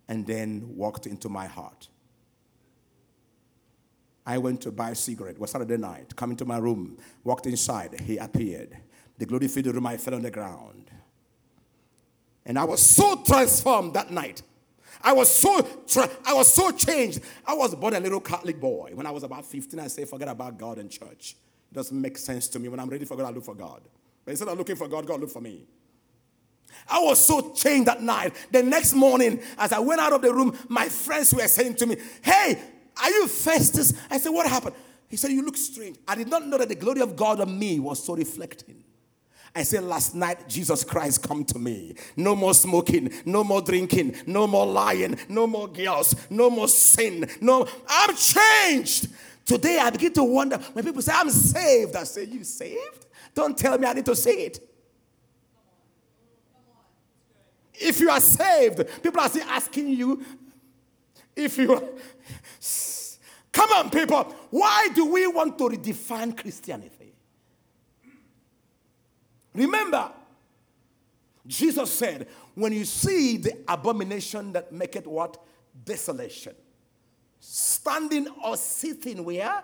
[0.07, 1.87] and then walked into my heart.
[4.25, 5.35] I went to buy a cigarette.
[5.35, 6.15] It was Saturday night.
[6.15, 7.99] Come into my room, walked inside.
[8.01, 8.77] He appeared.
[9.17, 9.85] The glory filled the room.
[9.85, 10.89] I fell on the ground.
[12.45, 14.41] And I was so transformed that night.
[15.01, 17.21] I was so tra- I was so changed.
[17.45, 18.91] I was born a little Catholic boy.
[18.93, 21.35] When I was about 15, I say, forget about God and church.
[21.71, 22.69] It doesn't make sense to me.
[22.69, 23.81] When I'm ready for God, I look for God.
[24.23, 25.65] But instead of looking for God, God look for me.
[26.87, 28.33] I was so changed that night.
[28.51, 31.85] The next morning, as I went out of the room, my friends were saying to
[31.85, 32.61] me, Hey,
[33.01, 33.93] are you Festus?
[34.09, 34.75] I said, What happened?
[35.09, 35.97] He said, You look strange.
[36.07, 38.83] I did not know that the glory of God on me was so reflecting.
[39.55, 41.95] I said last night, Jesus Christ, come to me.
[42.15, 47.29] No more smoking, no more drinking, no more lying, no more girls, no more sin.
[47.39, 49.09] No, I'm changed.
[49.45, 51.95] Today I begin to wonder when people say, I'm saved.
[51.95, 53.05] I say, You saved?
[53.35, 54.69] Don't tell me I need to say it.
[57.75, 60.23] If you are saved, people are still asking you
[61.35, 61.83] if you are.
[63.53, 64.23] Come on, people.
[64.49, 67.13] Why do we want to redefine Christianity?
[69.53, 70.11] Remember,
[71.45, 75.37] Jesus said, when you see the abomination that maketh what?
[75.85, 76.55] Desolation.
[77.39, 79.63] Standing or sitting where?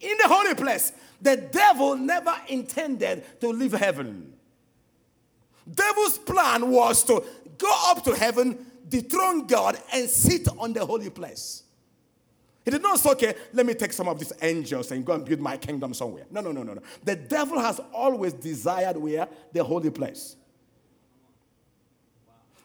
[0.00, 0.92] In the holy place.
[1.20, 4.32] The devil never intended to leave heaven.
[5.68, 7.24] Devil's plan was to
[7.58, 11.64] go up to heaven, dethrone God, and sit on the holy place.
[12.68, 15.24] He did not say, okay, let me take some of these angels and go and
[15.24, 16.26] build my kingdom somewhere.
[16.30, 16.82] No, no, no, no, no.
[17.02, 19.26] The devil has always desired where?
[19.50, 20.36] The holy place.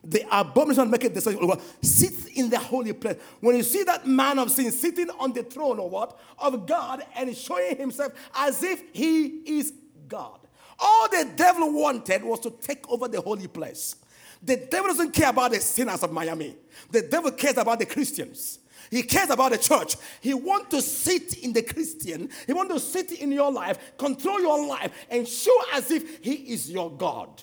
[0.04, 1.50] The abomination make it decision.
[1.82, 3.16] Sit in the holy place.
[3.40, 6.20] When you see that man of sin sitting on the throne or what?
[6.38, 9.28] Of God and showing himself as if he
[9.58, 9.72] is
[10.10, 10.38] God.
[10.80, 13.96] All the devil wanted was to take over the holy place.
[14.42, 16.58] The devil doesn't care about the sinners of Miami.
[16.92, 18.60] The devil cares about the Christians.
[18.94, 19.96] He cares about the church.
[20.22, 22.30] He wants to sit in the Christian.
[22.46, 26.34] He wants to sit in your life, control your life, and show as if he
[26.34, 27.42] is your God.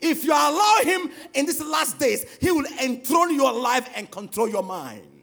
[0.00, 4.48] If you allow him in these last days, he will enthrone your life and control
[4.48, 5.22] your mind.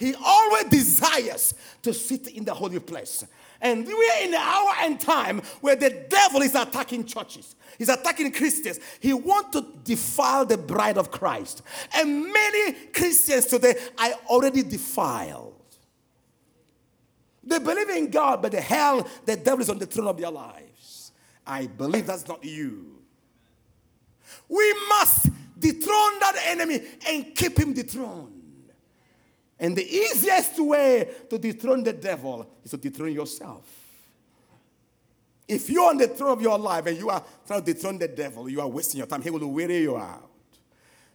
[0.00, 3.24] He always desires to sit in the holy place.
[3.60, 7.56] And we are in the hour and time where the devil is attacking churches.
[7.76, 8.78] He's attacking Christians.
[9.00, 11.62] He wants to defile the bride of Christ.
[11.92, 15.54] And many Christians today are already defiled.
[17.42, 20.30] They believe in God, but the hell, the devil is on the throne of their
[20.30, 21.12] lives.
[21.46, 22.98] I believe that's not you.
[24.48, 28.37] We must dethrone that enemy and keep him dethroned.
[29.60, 33.64] And the easiest way to dethrone the devil is to dethrone yourself.
[35.48, 38.08] If you're on the throne of your life and you are trying to dethrone the
[38.08, 39.22] devil, you are wasting your time.
[39.22, 40.28] He will weary you out.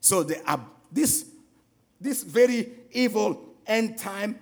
[0.01, 0.57] So the, uh,
[0.91, 1.25] this,
[2.01, 4.39] this very evil end time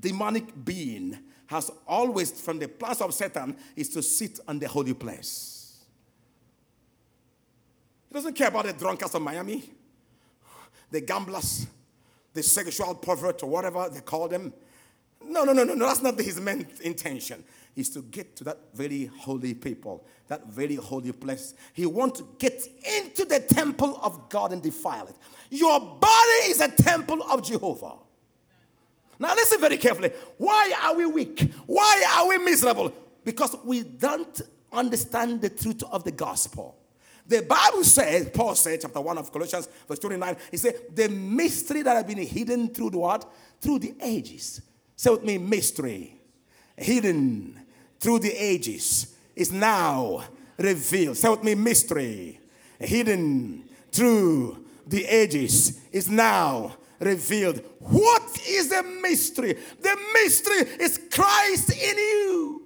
[0.00, 4.94] demonic being has always, from the plans of Satan, is to sit on the holy
[4.94, 5.84] place.
[8.08, 9.62] He doesn't care about the drunkards of Miami,
[10.90, 11.66] the gamblers,
[12.34, 14.52] the sexual pervert, or whatever they call them.
[15.24, 15.86] No, no, no, no, no.
[15.86, 17.44] That's not his main intention.
[17.74, 21.54] Is to get to that very holy people, that very holy place.
[21.72, 22.66] He wants to get
[22.98, 25.16] into the temple of God and defile it.
[25.48, 27.94] Your body is a temple of Jehovah.
[29.18, 30.10] Now, listen very carefully.
[30.36, 31.50] Why are we weak?
[31.66, 32.92] Why are we miserable?
[33.24, 36.76] Because we don't understand the truth of the gospel.
[37.32, 41.80] The Bible says, Paul said, chapter 1 of Colossians, verse 29, he said, the mystery
[41.80, 43.24] that have been hidden through the what?
[43.58, 44.60] Through the ages.
[44.94, 46.20] Say with me, mystery.
[46.76, 47.58] Hidden
[47.98, 50.24] through the ages is now
[50.58, 51.16] revealed.
[51.16, 52.38] Say with me, mystery.
[52.78, 57.62] Hidden through the ages is now revealed.
[57.78, 59.54] What is the mystery?
[59.80, 62.61] The mystery is Christ in you.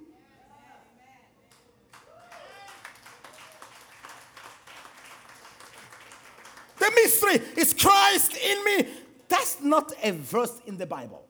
[6.79, 8.87] The mystery is Christ in me.
[9.27, 11.25] That's not a verse in the Bible.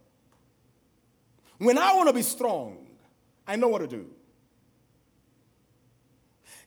[1.58, 2.78] When I want to be strong,
[3.48, 4.06] I know what to do.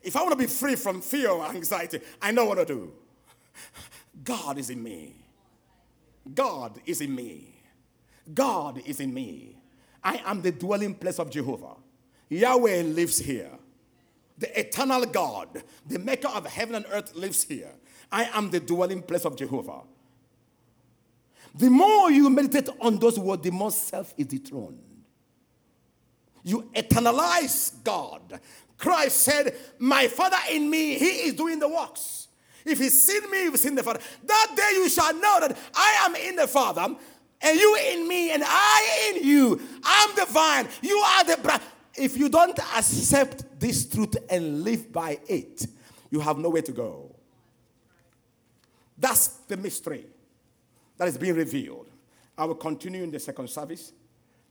[0.03, 2.93] If I want to be free from fear or anxiety, I know what to do.
[4.25, 5.15] God is in me.
[6.35, 7.55] God is in me.
[8.33, 9.57] God is in me.
[10.03, 11.75] I am the dwelling place of Jehovah.
[12.29, 13.51] Yahweh lives here.
[14.39, 17.73] The eternal God, the maker of heaven and earth, lives here.
[18.11, 19.83] I am the dwelling place of Jehovah.
[21.55, 24.79] The more you meditate on those words, the more self is dethroned.
[26.43, 28.41] You eternalize God.
[28.79, 32.29] Christ said, My Father in me, He is doing the works.
[32.65, 34.01] If He's seen me, He's seen the Father.
[34.25, 36.95] That day you shall know that I am in the Father,
[37.43, 39.61] and you in me, and I in you.
[39.83, 41.63] I'm the vine, you are the branch.
[41.97, 45.67] If you don't accept this truth and live by it,
[46.11, 47.10] you have nowhere to go.
[49.01, 50.05] That's the mystery
[50.99, 51.89] that is being revealed.
[52.37, 53.93] I will continue in the second service.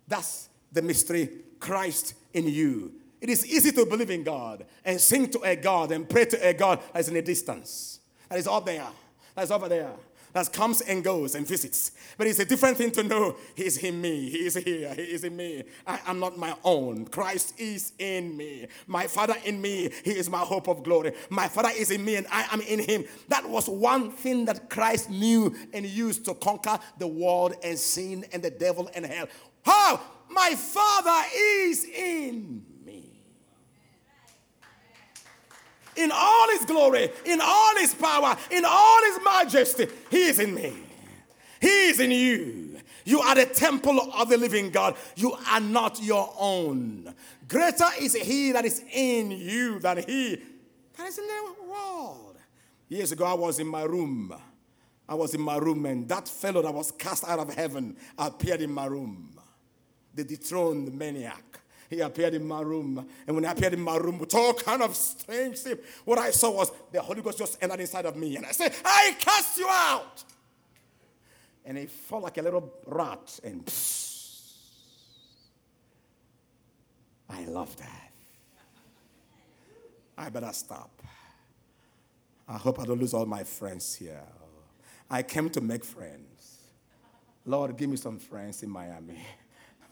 [0.07, 1.29] That's the mystery
[1.59, 2.93] Christ in you.
[3.21, 6.47] It is easy to believe in God and sing to a God and pray to
[6.47, 8.87] a God that is in a distance, that is up there,
[9.35, 9.91] that is over there.
[10.33, 11.91] That comes and goes and visits.
[12.17, 14.29] But it's a different thing to know He's in me.
[14.29, 14.93] He is here.
[14.93, 15.63] He is in me.
[15.85, 17.05] I am not my own.
[17.05, 18.67] Christ is in me.
[18.87, 19.89] My Father in me.
[20.03, 21.13] He is my hope of glory.
[21.29, 23.05] My Father is in me and I am in Him.
[23.27, 28.25] That was one thing that Christ knew and used to conquer the world and sin
[28.31, 29.27] and the devil and hell.
[29.63, 29.99] How?
[30.29, 32.68] My Father is in
[35.99, 39.87] in all his glory, in all his power, in all his majesty.
[40.09, 40.73] He is in me.
[41.61, 42.77] He is in you.
[43.05, 44.95] You are the temple of the living God.
[45.15, 47.13] You are not your own.
[47.47, 50.41] Greater is he that is in you than he
[50.99, 52.35] that is in the world.
[52.89, 54.33] Years ago, I was in my room.
[55.07, 58.61] I was in my room, and that fellow that was cast out of heaven appeared
[58.61, 59.39] in my room.
[60.13, 61.48] The dethroned maniac
[61.89, 63.07] he appeared in my room.
[63.25, 65.59] And when he appeared in my room with all kind of strange
[66.05, 68.35] what I saw was the Holy Ghost just entered inside of me.
[68.35, 70.23] And I said, I cast you out.
[71.65, 73.39] And he felt like a little rat.
[73.43, 73.71] And.
[77.29, 78.11] I love that.
[80.17, 81.01] I better stop.
[82.47, 84.23] I hope I don't lose all my friends here.
[85.09, 86.57] I came to make friends.
[87.45, 89.19] Lord, give me some friends in Miami.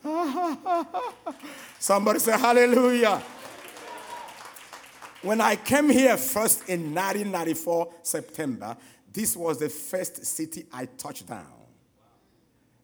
[1.80, 3.22] Somebody say hallelujah.
[5.22, 8.78] When I came here first in 1994, September,
[9.12, 11.45] this was the first city I touched down.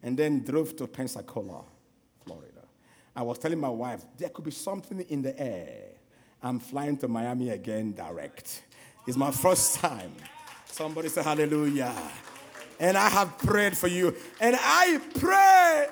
[0.02, 1.64] And then drove to Pensacola,
[2.26, 2.64] Florida.
[3.16, 5.92] I was telling my wife, there could be something in the air.
[6.42, 8.64] I'm flying to Miami again direct.
[9.08, 10.12] It's my first time.
[10.66, 11.94] Somebody say hallelujah.
[12.80, 14.16] And I have prayed for you.
[14.42, 15.88] And I pray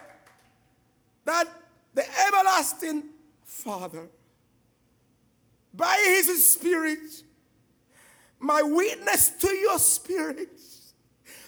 [1.25, 1.45] that
[1.93, 3.03] the everlasting
[3.43, 4.07] Father,
[5.73, 7.23] by his Spirit,
[8.39, 10.49] my witness to your spirit,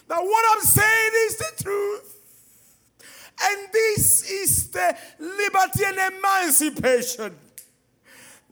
[0.08, 2.10] that what I'm saying is the truth.
[3.42, 7.36] And this is the liberty and emancipation.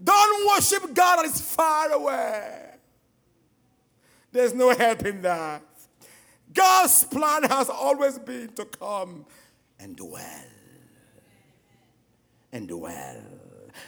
[0.02, 2.70] Don't worship God that is far away.
[4.32, 5.62] There's no help in that.
[6.52, 9.24] God's plan has always been to come
[9.78, 10.51] and dwell
[12.52, 13.22] and dwell.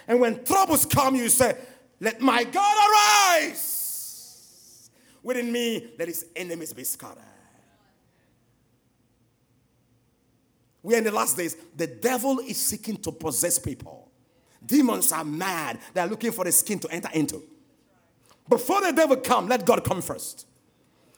[0.08, 1.56] And when troubles come, you say,
[2.00, 4.90] Let my God arise.
[5.22, 7.22] Within me, let his enemies be scattered.
[10.82, 11.56] We are in the last days.
[11.74, 14.10] The devil is seeking to possess people.
[14.64, 15.78] Demons are mad.
[15.94, 17.42] They are looking for the skin to enter into.
[18.48, 20.46] Before the devil come, let God come first.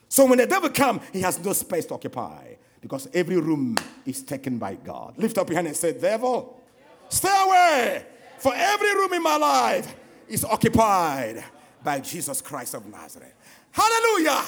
[0.09, 3.74] So when the devil come, he has no space to occupy because every room
[4.05, 5.18] is taken by God.
[5.18, 6.61] Lift up your hand and say, devil,
[7.09, 8.07] Stay away.
[8.38, 9.94] For every room in my life
[10.28, 11.42] is occupied
[11.82, 13.34] by Jesus Christ of Nazareth.
[13.72, 14.42] Hallelujah.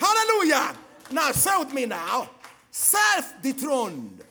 [0.00, 0.74] Hallelujah.
[1.10, 2.30] Now say with me now.
[2.70, 4.22] Self dethroned.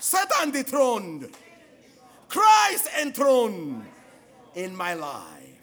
[0.00, 1.30] Satan dethroned.
[2.28, 3.84] Christ enthroned
[4.54, 5.60] in my life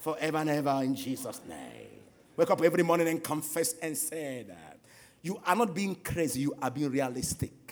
[0.00, 1.88] forever and ever in Jesus' name.
[2.36, 4.78] Wake up every morning and confess and say that.
[5.22, 7.65] You are not being crazy, you are being realistic.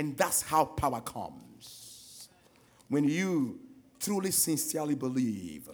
[0.00, 2.30] And that's how power comes.
[2.88, 3.58] When you
[3.98, 5.68] truly, sincerely believe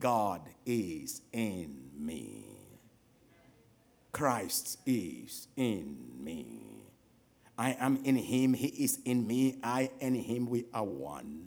[0.00, 2.46] God is in me,
[4.12, 6.86] Christ is in me.
[7.58, 11.46] I am in him, he is in me, I and him, we are one.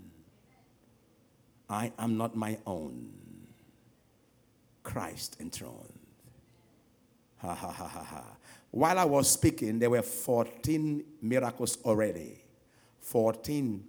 [1.67, 3.09] I am not my own.
[4.83, 5.97] Christ enthroned.
[7.39, 8.23] Ha ha ha ha ha.
[8.71, 12.43] While I was speaking, there were 14 miracles already.
[13.01, 13.83] 14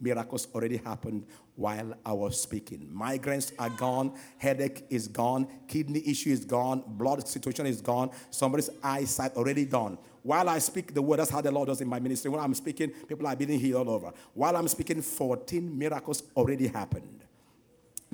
[0.00, 2.90] miracles already happened while I was speaking.
[2.92, 8.70] Migraines are gone, headache is gone, kidney issue is gone, blood situation is gone, somebody's
[8.82, 9.98] eyesight already done.
[10.22, 12.30] While I speak the word, that's how the Lord does in my ministry.
[12.30, 14.12] When I'm speaking, people are being healed all over.
[14.32, 17.24] While I'm speaking, 14 miracles already happened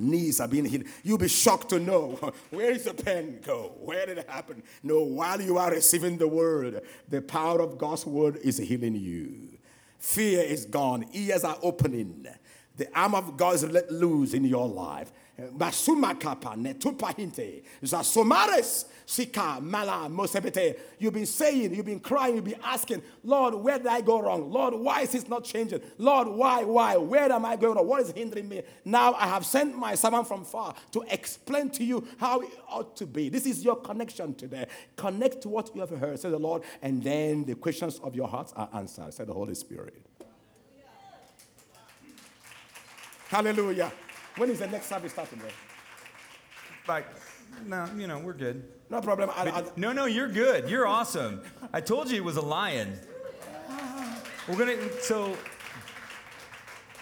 [0.01, 0.85] knees are being healed.
[1.03, 3.73] You'll be shocked to know where is the pen go?
[3.79, 4.63] Where did it happen?
[4.83, 9.57] No, while you are receiving the word, the power of God's word is healing you.
[9.99, 12.25] Fear is gone, ears are opening.
[12.77, 15.11] The arm of God is let loose in your life.
[15.39, 17.63] Masumakapa netupahinte.
[17.83, 20.79] Zasomares sika mala mosebete.
[20.97, 24.49] You've been saying, you've been crying, you've been asking, Lord, where did I go wrong?
[24.49, 25.81] Lord, why is this not changing?
[25.97, 26.95] Lord, why, why?
[26.95, 27.87] Where am I going wrong?
[27.87, 28.61] What is hindering me?
[28.85, 32.95] Now I have sent my servant from far to explain to you how it ought
[32.97, 33.27] to be.
[33.27, 34.65] This is your connection today.
[34.95, 38.29] Connect to what you have heard, said the Lord, and then the questions of your
[38.29, 39.95] hearts are answered, said the Holy Spirit.
[43.27, 43.91] Hallelujah.
[44.37, 45.39] When is the next service starting?
[45.39, 47.03] Bro?
[47.67, 48.63] No, you know, we're good.
[48.89, 49.29] No problem.
[49.35, 50.69] I, I, No, no, you're good.
[50.69, 51.41] You're awesome.
[51.71, 52.99] I told you it was a lion.
[54.47, 55.37] We're gonna so.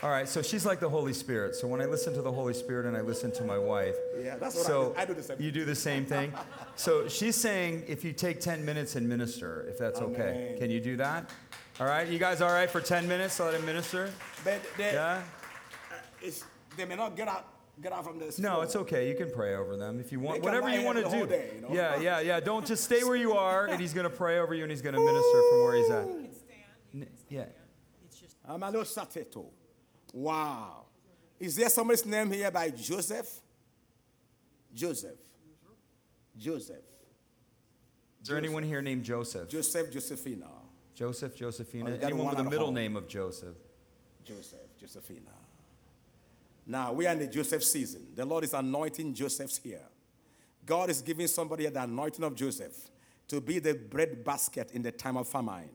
[0.02, 1.56] All right, so she's like the Holy Spirit.
[1.56, 4.38] So when I listen to the Holy Spirit and I listen to my wife, Yeah,
[4.38, 4.96] that's what I so do.
[4.98, 6.34] I do the same You do the same thing.
[6.76, 10.80] So she's saying if you take 10 minutes and minister, if that's okay, can you
[10.80, 11.30] do that?
[11.82, 13.38] All right, you guys all right for 10 minutes?
[13.38, 14.10] Let him minister.
[14.46, 15.22] but they, Yeah.
[15.92, 16.46] Uh, it's,
[16.78, 17.46] they may not get out,
[17.82, 18.40] get out from this.
[18.40, 18.64] No, floor.
[18.64, 19.10] it's okay.
[19.10, 20.42] You can pray over them if you want.
[20.42, 21.26] They Whatever you want to do.
[21.28, 21.70] day, you know?
[21.72, 22.40] Yeah, yeah, yeah.
[22.40, 24.82] Don't just stay where you are, and he's going to pray over you, and he's
[24.82, 26.08] going to minister from where he's at.
[26.94, 27.46] N- Yeah.
[28.50, 29.46] Amalo Sateto.
[30.14, 30.86] Wow.
[31.40, 33.30] Is there somebody's name here by Joseph?
[34.74, 35.18] Joseph.
[36.38, 36.78] Joseph.
[38.22, 39.48] Is there anyone here named Joseph?
[39.50, 40.48] Joseph Josephina.
[40.96, 41.98] Joseph, Oh, Josephina.
[42.02, 42.76] Anyone with a middle home.
[42.76, 43.56] name of Joseph?
[44.26, 45.32] Joseph, Josephina.
[46.70, 48.10] Now we are in the Joseph season.
[48.14, 49.82] The Lord is anointing Joseph's here.
[50.68, 52.92] God is giving somebody the anointing of Joseph
[53.28, 55.72] to be the bread basket in the time of famine.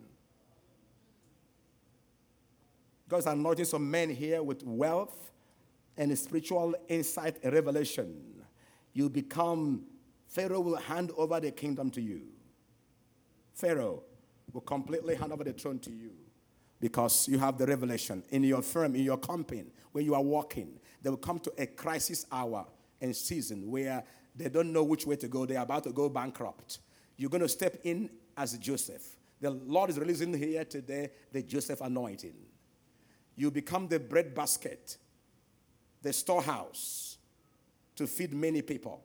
[3.09, 5.33] God is anointing some men here with wealth
[5.97, 8.45] and spiritual insight and revelation.
[8.93, 9.83] You become,
[10.29, 12.23] Pharaoh will hand over the kingdom to you.
[13.53, 14.05] Pharaoh
[14.53, 16.13] will completely hand over the throne to you
[16.81, 20.79] because you have the revelation in your firm, in your company, where you are walking.
[21.05, 22.67] They will come to a crisis hour
[22.99, 24.03] and season where
[24.35, 25.45] they don't know which way to go.
[25.45, 26.79] They are about to go bankrupt.
[27.19, 29.03] You're going to step in as Joseph.
[29.39, 32.35] The Lord is releasing here today the Joseph anointing.
[33.37, 34.97] You become the bread basket,
[36.01, 37.19] the storehouse
[37.97, 39.05] to feed many people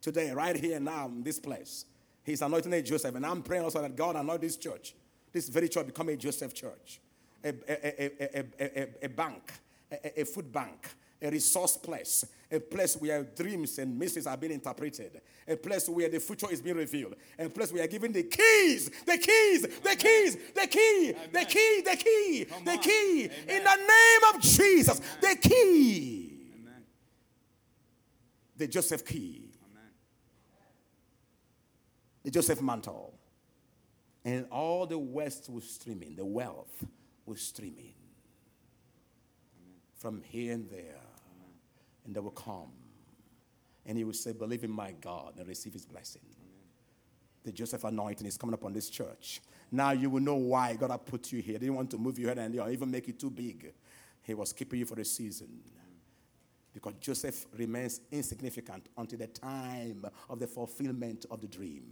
[0.00, 1.86] today, right here now in this place.
[2.22, 4.94] He's anointing a Joseph, and I'm praying also that God anoint this church,
[5.32, 7.00] this very church, become a Joseph church,
[7.42, 9.52] a, a, a, a, a bank,
[9.90, 10.88] a, a food bank,
[11.20, 16.08] a resource place, a place where dreams and mysteries are being interpreted, a place where
[16.08, 20.36] the future is being revealed, a place where given the keys, the keys, the keys,
[20.54, 26.38] the key, the key, the key, the key, in the name of Jesus, the key,
[28.56, 29.44] the Joseph key.
[32.24, 33.14] The Joseph mantle.
[34.24, 36.84] And all the West was streaming, the wealth
[37.24, 37.94] was streaming
[39.98, 41.00] from here and there.
[42.04, 42.72] And they will come.
[43.84, 46.22] And he will say, Believe in my God and receive his blessing.
[47.44, 49.40] The Joseph anointing is coming upon this church.
[49.70, 51.54] Now you will know why God had put you here.
[51.54, 53.72] He didn't want to move you here and even make it too big.
[54.22, 55.48] He was keeping you for a season
[56.72, 61.82] because Joseph remains insignificant until the time of the fulfillment of the dream.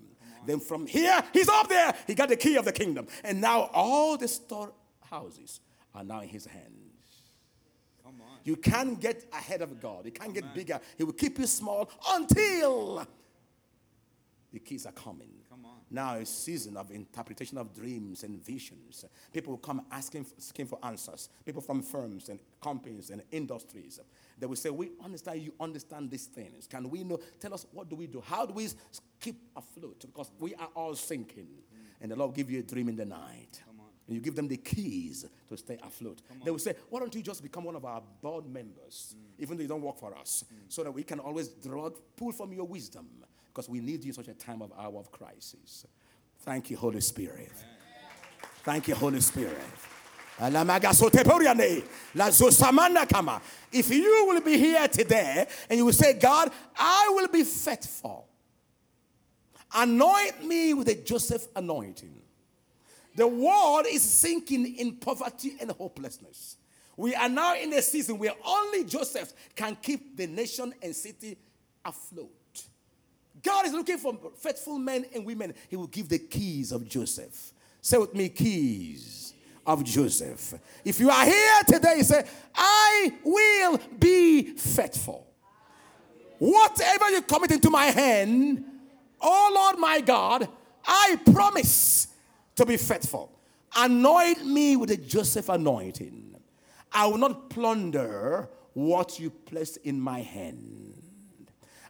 [0.46, 1.94] Then from here, he's up there.
[2.06, 3.06] He got the key of the kingdom.
[3.24, 5.60] And now all the storehouses
[5.94, 6.85] are now in his hands.
[8.44, 10.04] You can't get ahead of God.
[10.04, 10.80] You can't get bigger.
[10.96, 13.06] He will keep you small until
[14.52, 15.30] the keys are coming.
[15.88, 19.04] Now a season of interpretation of dreams and visions.
[19.32, 21.28] People will come asking, asking for answers.
[21.44, 24.00] People from firms and companies and industries.
[24.38, 25.42] They will say, "We understand.
[25.42, 26.66] You understand these things.
[26.66, 27.20] Can we know?
[27.38, 28.20] Tell us what do we do?
[28.20, 28.68] How do we
[29.20, 30.00] keep afloat?
[30.00, 31.48] Because we are all sinking."
[32.00, 33.62] And the Lord will give you a dream in the night.
[34.06, 36.22] And you give them the keys to stay afloat.
[36.44, 39.62] They will say, Why don't you just become one of our board members, even though
[39.62, 43.08] you don't work for us, so that we can always draw, pull from your wisdom,
[43.48, 45.86] because we need you in such a time of hour of crisis.
[46.40, 47.52] Thank you, Holy Spirit.
[48.62, 49.56] Thank you, Holy Spirit.
[50.38, 51.82] Alamagasotepoриane,
[52.14, 53.40] lazosamana kama.
[53.72, 58.28] If you will be here today and you will say, God, I will be faithful,
[59.74, 62.22] anoint me with a Joseph anointing.
[63.16, 66.58] The world is sinking in poverty and hopelessness.
[66.98, 71.38] We are now in a season where only Joseph can keep the nation and city
[71.84, 72.30] afloat.
[73.42, 75.54] God is looking for faithful men and women.
[75.68, 77.52] He will give the keys of Joseph.
[77.80, 79.32] Say with me, keys
[79.66, 80.54] of Joseph.
[80.84, 85.26] If you are here today, say, I will be faithful.
[86.38, 88.62] Whatever you commit into my hand,
[89.22, 90.48] oh Lord my God,
[90.84, 92.08] I promise
[92.56, 93.38] to be faithful.
[93.76, 96.34] Anoint me with the Joseph anointing.
[96.92, 100.94] I will not plunder what you placed in my hand.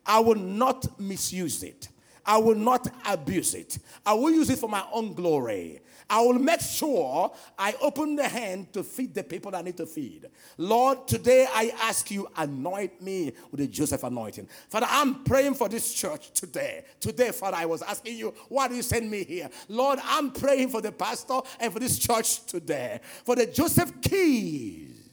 [0.04, 1.88] I will not misuse it.
[2.26, 3.78] I will not abuse it.
[4.04, 5.80] I will use it for my own glory.
[6.08, 9.86] I will make sure I open the hand to feed the people I need to
[9.86, 10.26] feed.
[10.56, 14.48] Lord, today I ask you, anoint me with the Joseph anointing.
[14.68, 16.84] Father, I'm praying for this church today.
[17.00, 19.50] Today, Father, I was asking you, why do you send me here?
[19.68, 23.00] Lord, I'm praying for the pastor and for this church today.
[23.24, 25.10] For the Joseph keys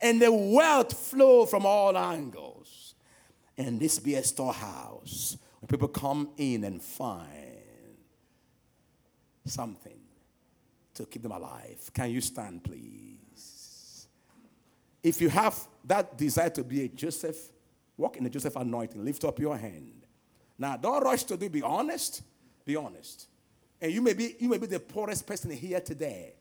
[0.00, 2.79] and the wealth flow from all angles.
[3.60, 7.28] And this be a storehouse where people come in and find
[9.44, 10.00] something
[10.94, 11.90] to keep them alive.
[11.92, 14.06] Can you stand, please?
[15.02, 17.36] If you have that desire to be a Joseph,
[17.98, 20.06] walk in the Joseph anointing, lift up your hand.
[20.58, 22.22] Now, don't rush to do, be honest.
[22.64, 23.26] Be honest.
[23.78, 26.32] And you may be, you may be the poorest person here today.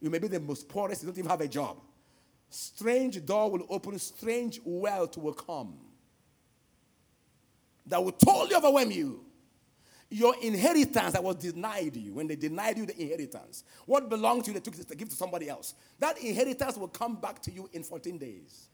[0.00, 1.78] You may be the most poorest, you don't even have a job.
[2.50, 5.89] Strange door will open, strange wealth will come
[7.90, 9.24] that will totally overwhelm you.
[10.12, 14.50] Your inheritance that was denied you, when they denied you the inheritance, what belonged to
[14.50, 15.74] you, they took it to give to somebody else.
[16.00, 18.68] That inheritance will come back to you in 14 days.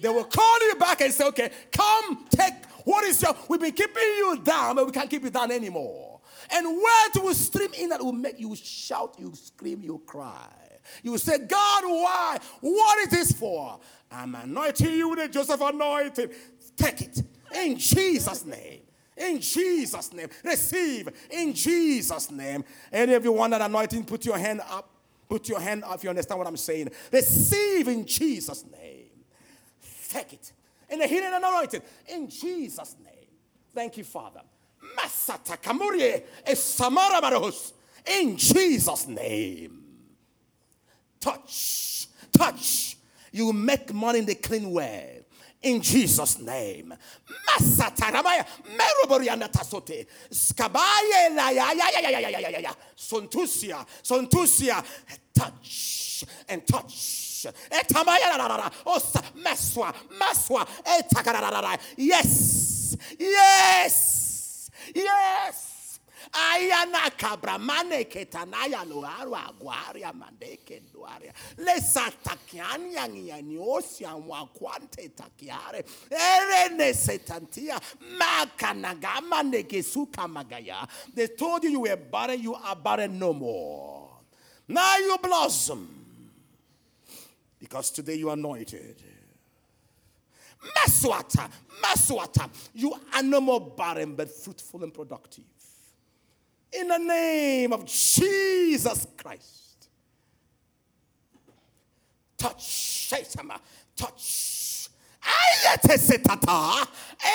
[0.00, 2.54] They will call you back and say, okay, come take
[2.84, 6.20] what is your, we've been keeping you down, but we can't keep you down anymore.
[6.50, 10.48] And wealth will stream in that will make you shout, you scream, you cry.
[11.02, 12.38] You will say, God, why?
[12.60, 13.78] What is this for?
[14.10, 16.30] I'm anointing you with a Joseph anointing.
[16.76, 17.22] Take it
[17.54, 18.80] in Jesus' name.
[19.16, 20.28] In Jesus' name.
[20.44, 22.64] Receive in Jesus' name.
[22.92, 24.90] Any of you want that anointing, put your hand up.
[25.28, 26.90] Put your hand up if you understand what I'm saying.
[27.12, 29.10] Receive in Jesus' name.
[30.08, 30.52] Take it.
[30.88, 31.82] In the healing and anointing.
[32.08, 33.14] In Jesus' name.
[33.74, 34.40] Thank you, Father.
[38.06, 39.84] In Jesus' name.
[41.20, 42.06] Touch.
[42.32, 42.96] Touch.
[43.30, 45.17] You make money in the clean way
[45.62, 46.94] in Jesus' name.
[47.46, 48.46] Masatarabaya,
[48.76, 54.84] meroborianda tasote, skabaye la ya ya ya ya ya ya ya ya sontusia, sontusia,
[55.34, 57.16] touch and touch.
[61.96, 65.67] Yes, yes, yes.
[66.32, 71.32] Ayana kabramane ketanaya luaru aguaria mandeke duaria.
[71.58, 73.06] Lesa takiania
[73.42, 75.84] niosia wakwante takiare.
[76.10, 77.80] Erene setantia
[78.18, 80.86] makanagama negesuka magaya.
[81.14, 84.10] They told you you were barren, you are barren no more.
[84.68, 85.88] Now you blossom.
[87.58, 89.02] Because today you are anointed.
[90.76, 91.48] Maswata,
[91.82, 92.48] Maswata.
[92.74, 95.44] You are no more barren but fruitful and productive
[96.72, 99.88] in the name of Jesus Christ.
[102.36, 103.50] Touch, Satan,
[103.96, 104.88] touch.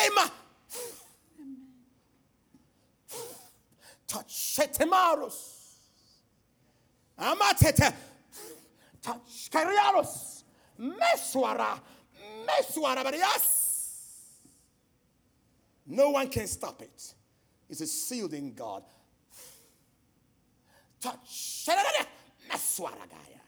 [0.06, 0.32] Ema.
[4.08, 5.76] Touch, Shetemaros.
[7.20, 7.94] Amatete.
[9.02, 10.44] Touch, Kariaros.
[10.80, 11.80] Meswara.
[12.46, 14.40] Meswara, but yes.
[15.86, 17.14] No one can stop it.
[17.70, 18.84] It's sealed in God.
[22.50, 23.42] Maswaragaya.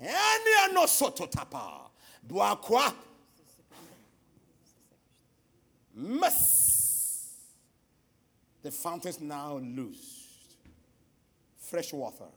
[0.00, 1.90] And no soto tapa.
[2.26, 2.94] Buakwa.
[5.94, 7.34] Miss.
[8.62, 10.56] The fountains now loosed.
[11.58, 12.28] Fresh water.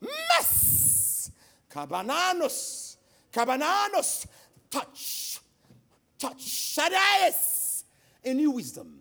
[0.00, 1.30] Miss.
[1.70, 2.96] Cabananos.
[3.32, 4.26] Cabananos.
[4.70, 5.40] Touch.
[6.18, 6.38] Touch.
[6.38, 7.84] Shaddais.
[8.24, 8.98] A new wisdom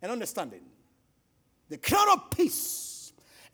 [0.00, 0.62] and understanding.
[1.68, 2.91] The crown of peace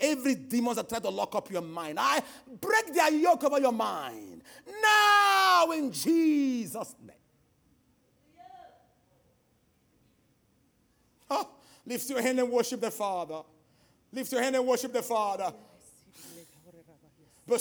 [0.00, 2.22] Every demons that try to lock up your mind, I
[2.60, 4.42] break their yoke over your mind.
[4.82, 7.16] Now in Jesus' name.
[11.30, 11.48] Oh,
[11.84, 13.42] lift your hand and worship the Father.
[14.12, 15.52] Lift your hand and worship the Father.
[17.46, 17.60] But.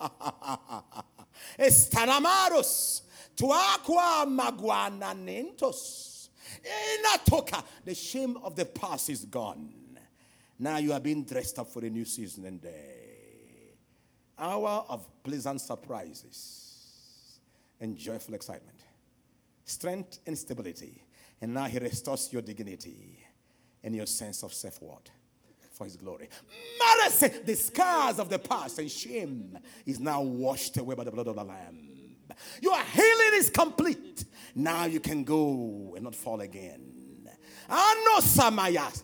[1.58, 3.02] Estanamaros
[3.40, 6.28] tuakwa maguananentos.
[6.62, 7.64] Inatoka.
[7.84, 9.72] The shame of the past is gone.
[10.58, 13.76] Now you are being dressed up for a new season and day.
[14.38, 17.38] Hour of pleasant surprises
[17.80, 18.78] and joyful excitement,
[19.64, 21.02] strength and stability.
[21.40, 23.24] And now he restores your dignity
[23.82, 25.10] and your sense of self worth
[25.72, 26.28] for his glory.
[27.02, 31.28] Mercy, the scars of the past and shame is now washed away by the blood
[31.28, 31.89] of the Lamb.
[32.60, 34.24] Your healing is complete.
[34.54, 37.28] Now you can go and not fall again.
[37.68, 38.94] I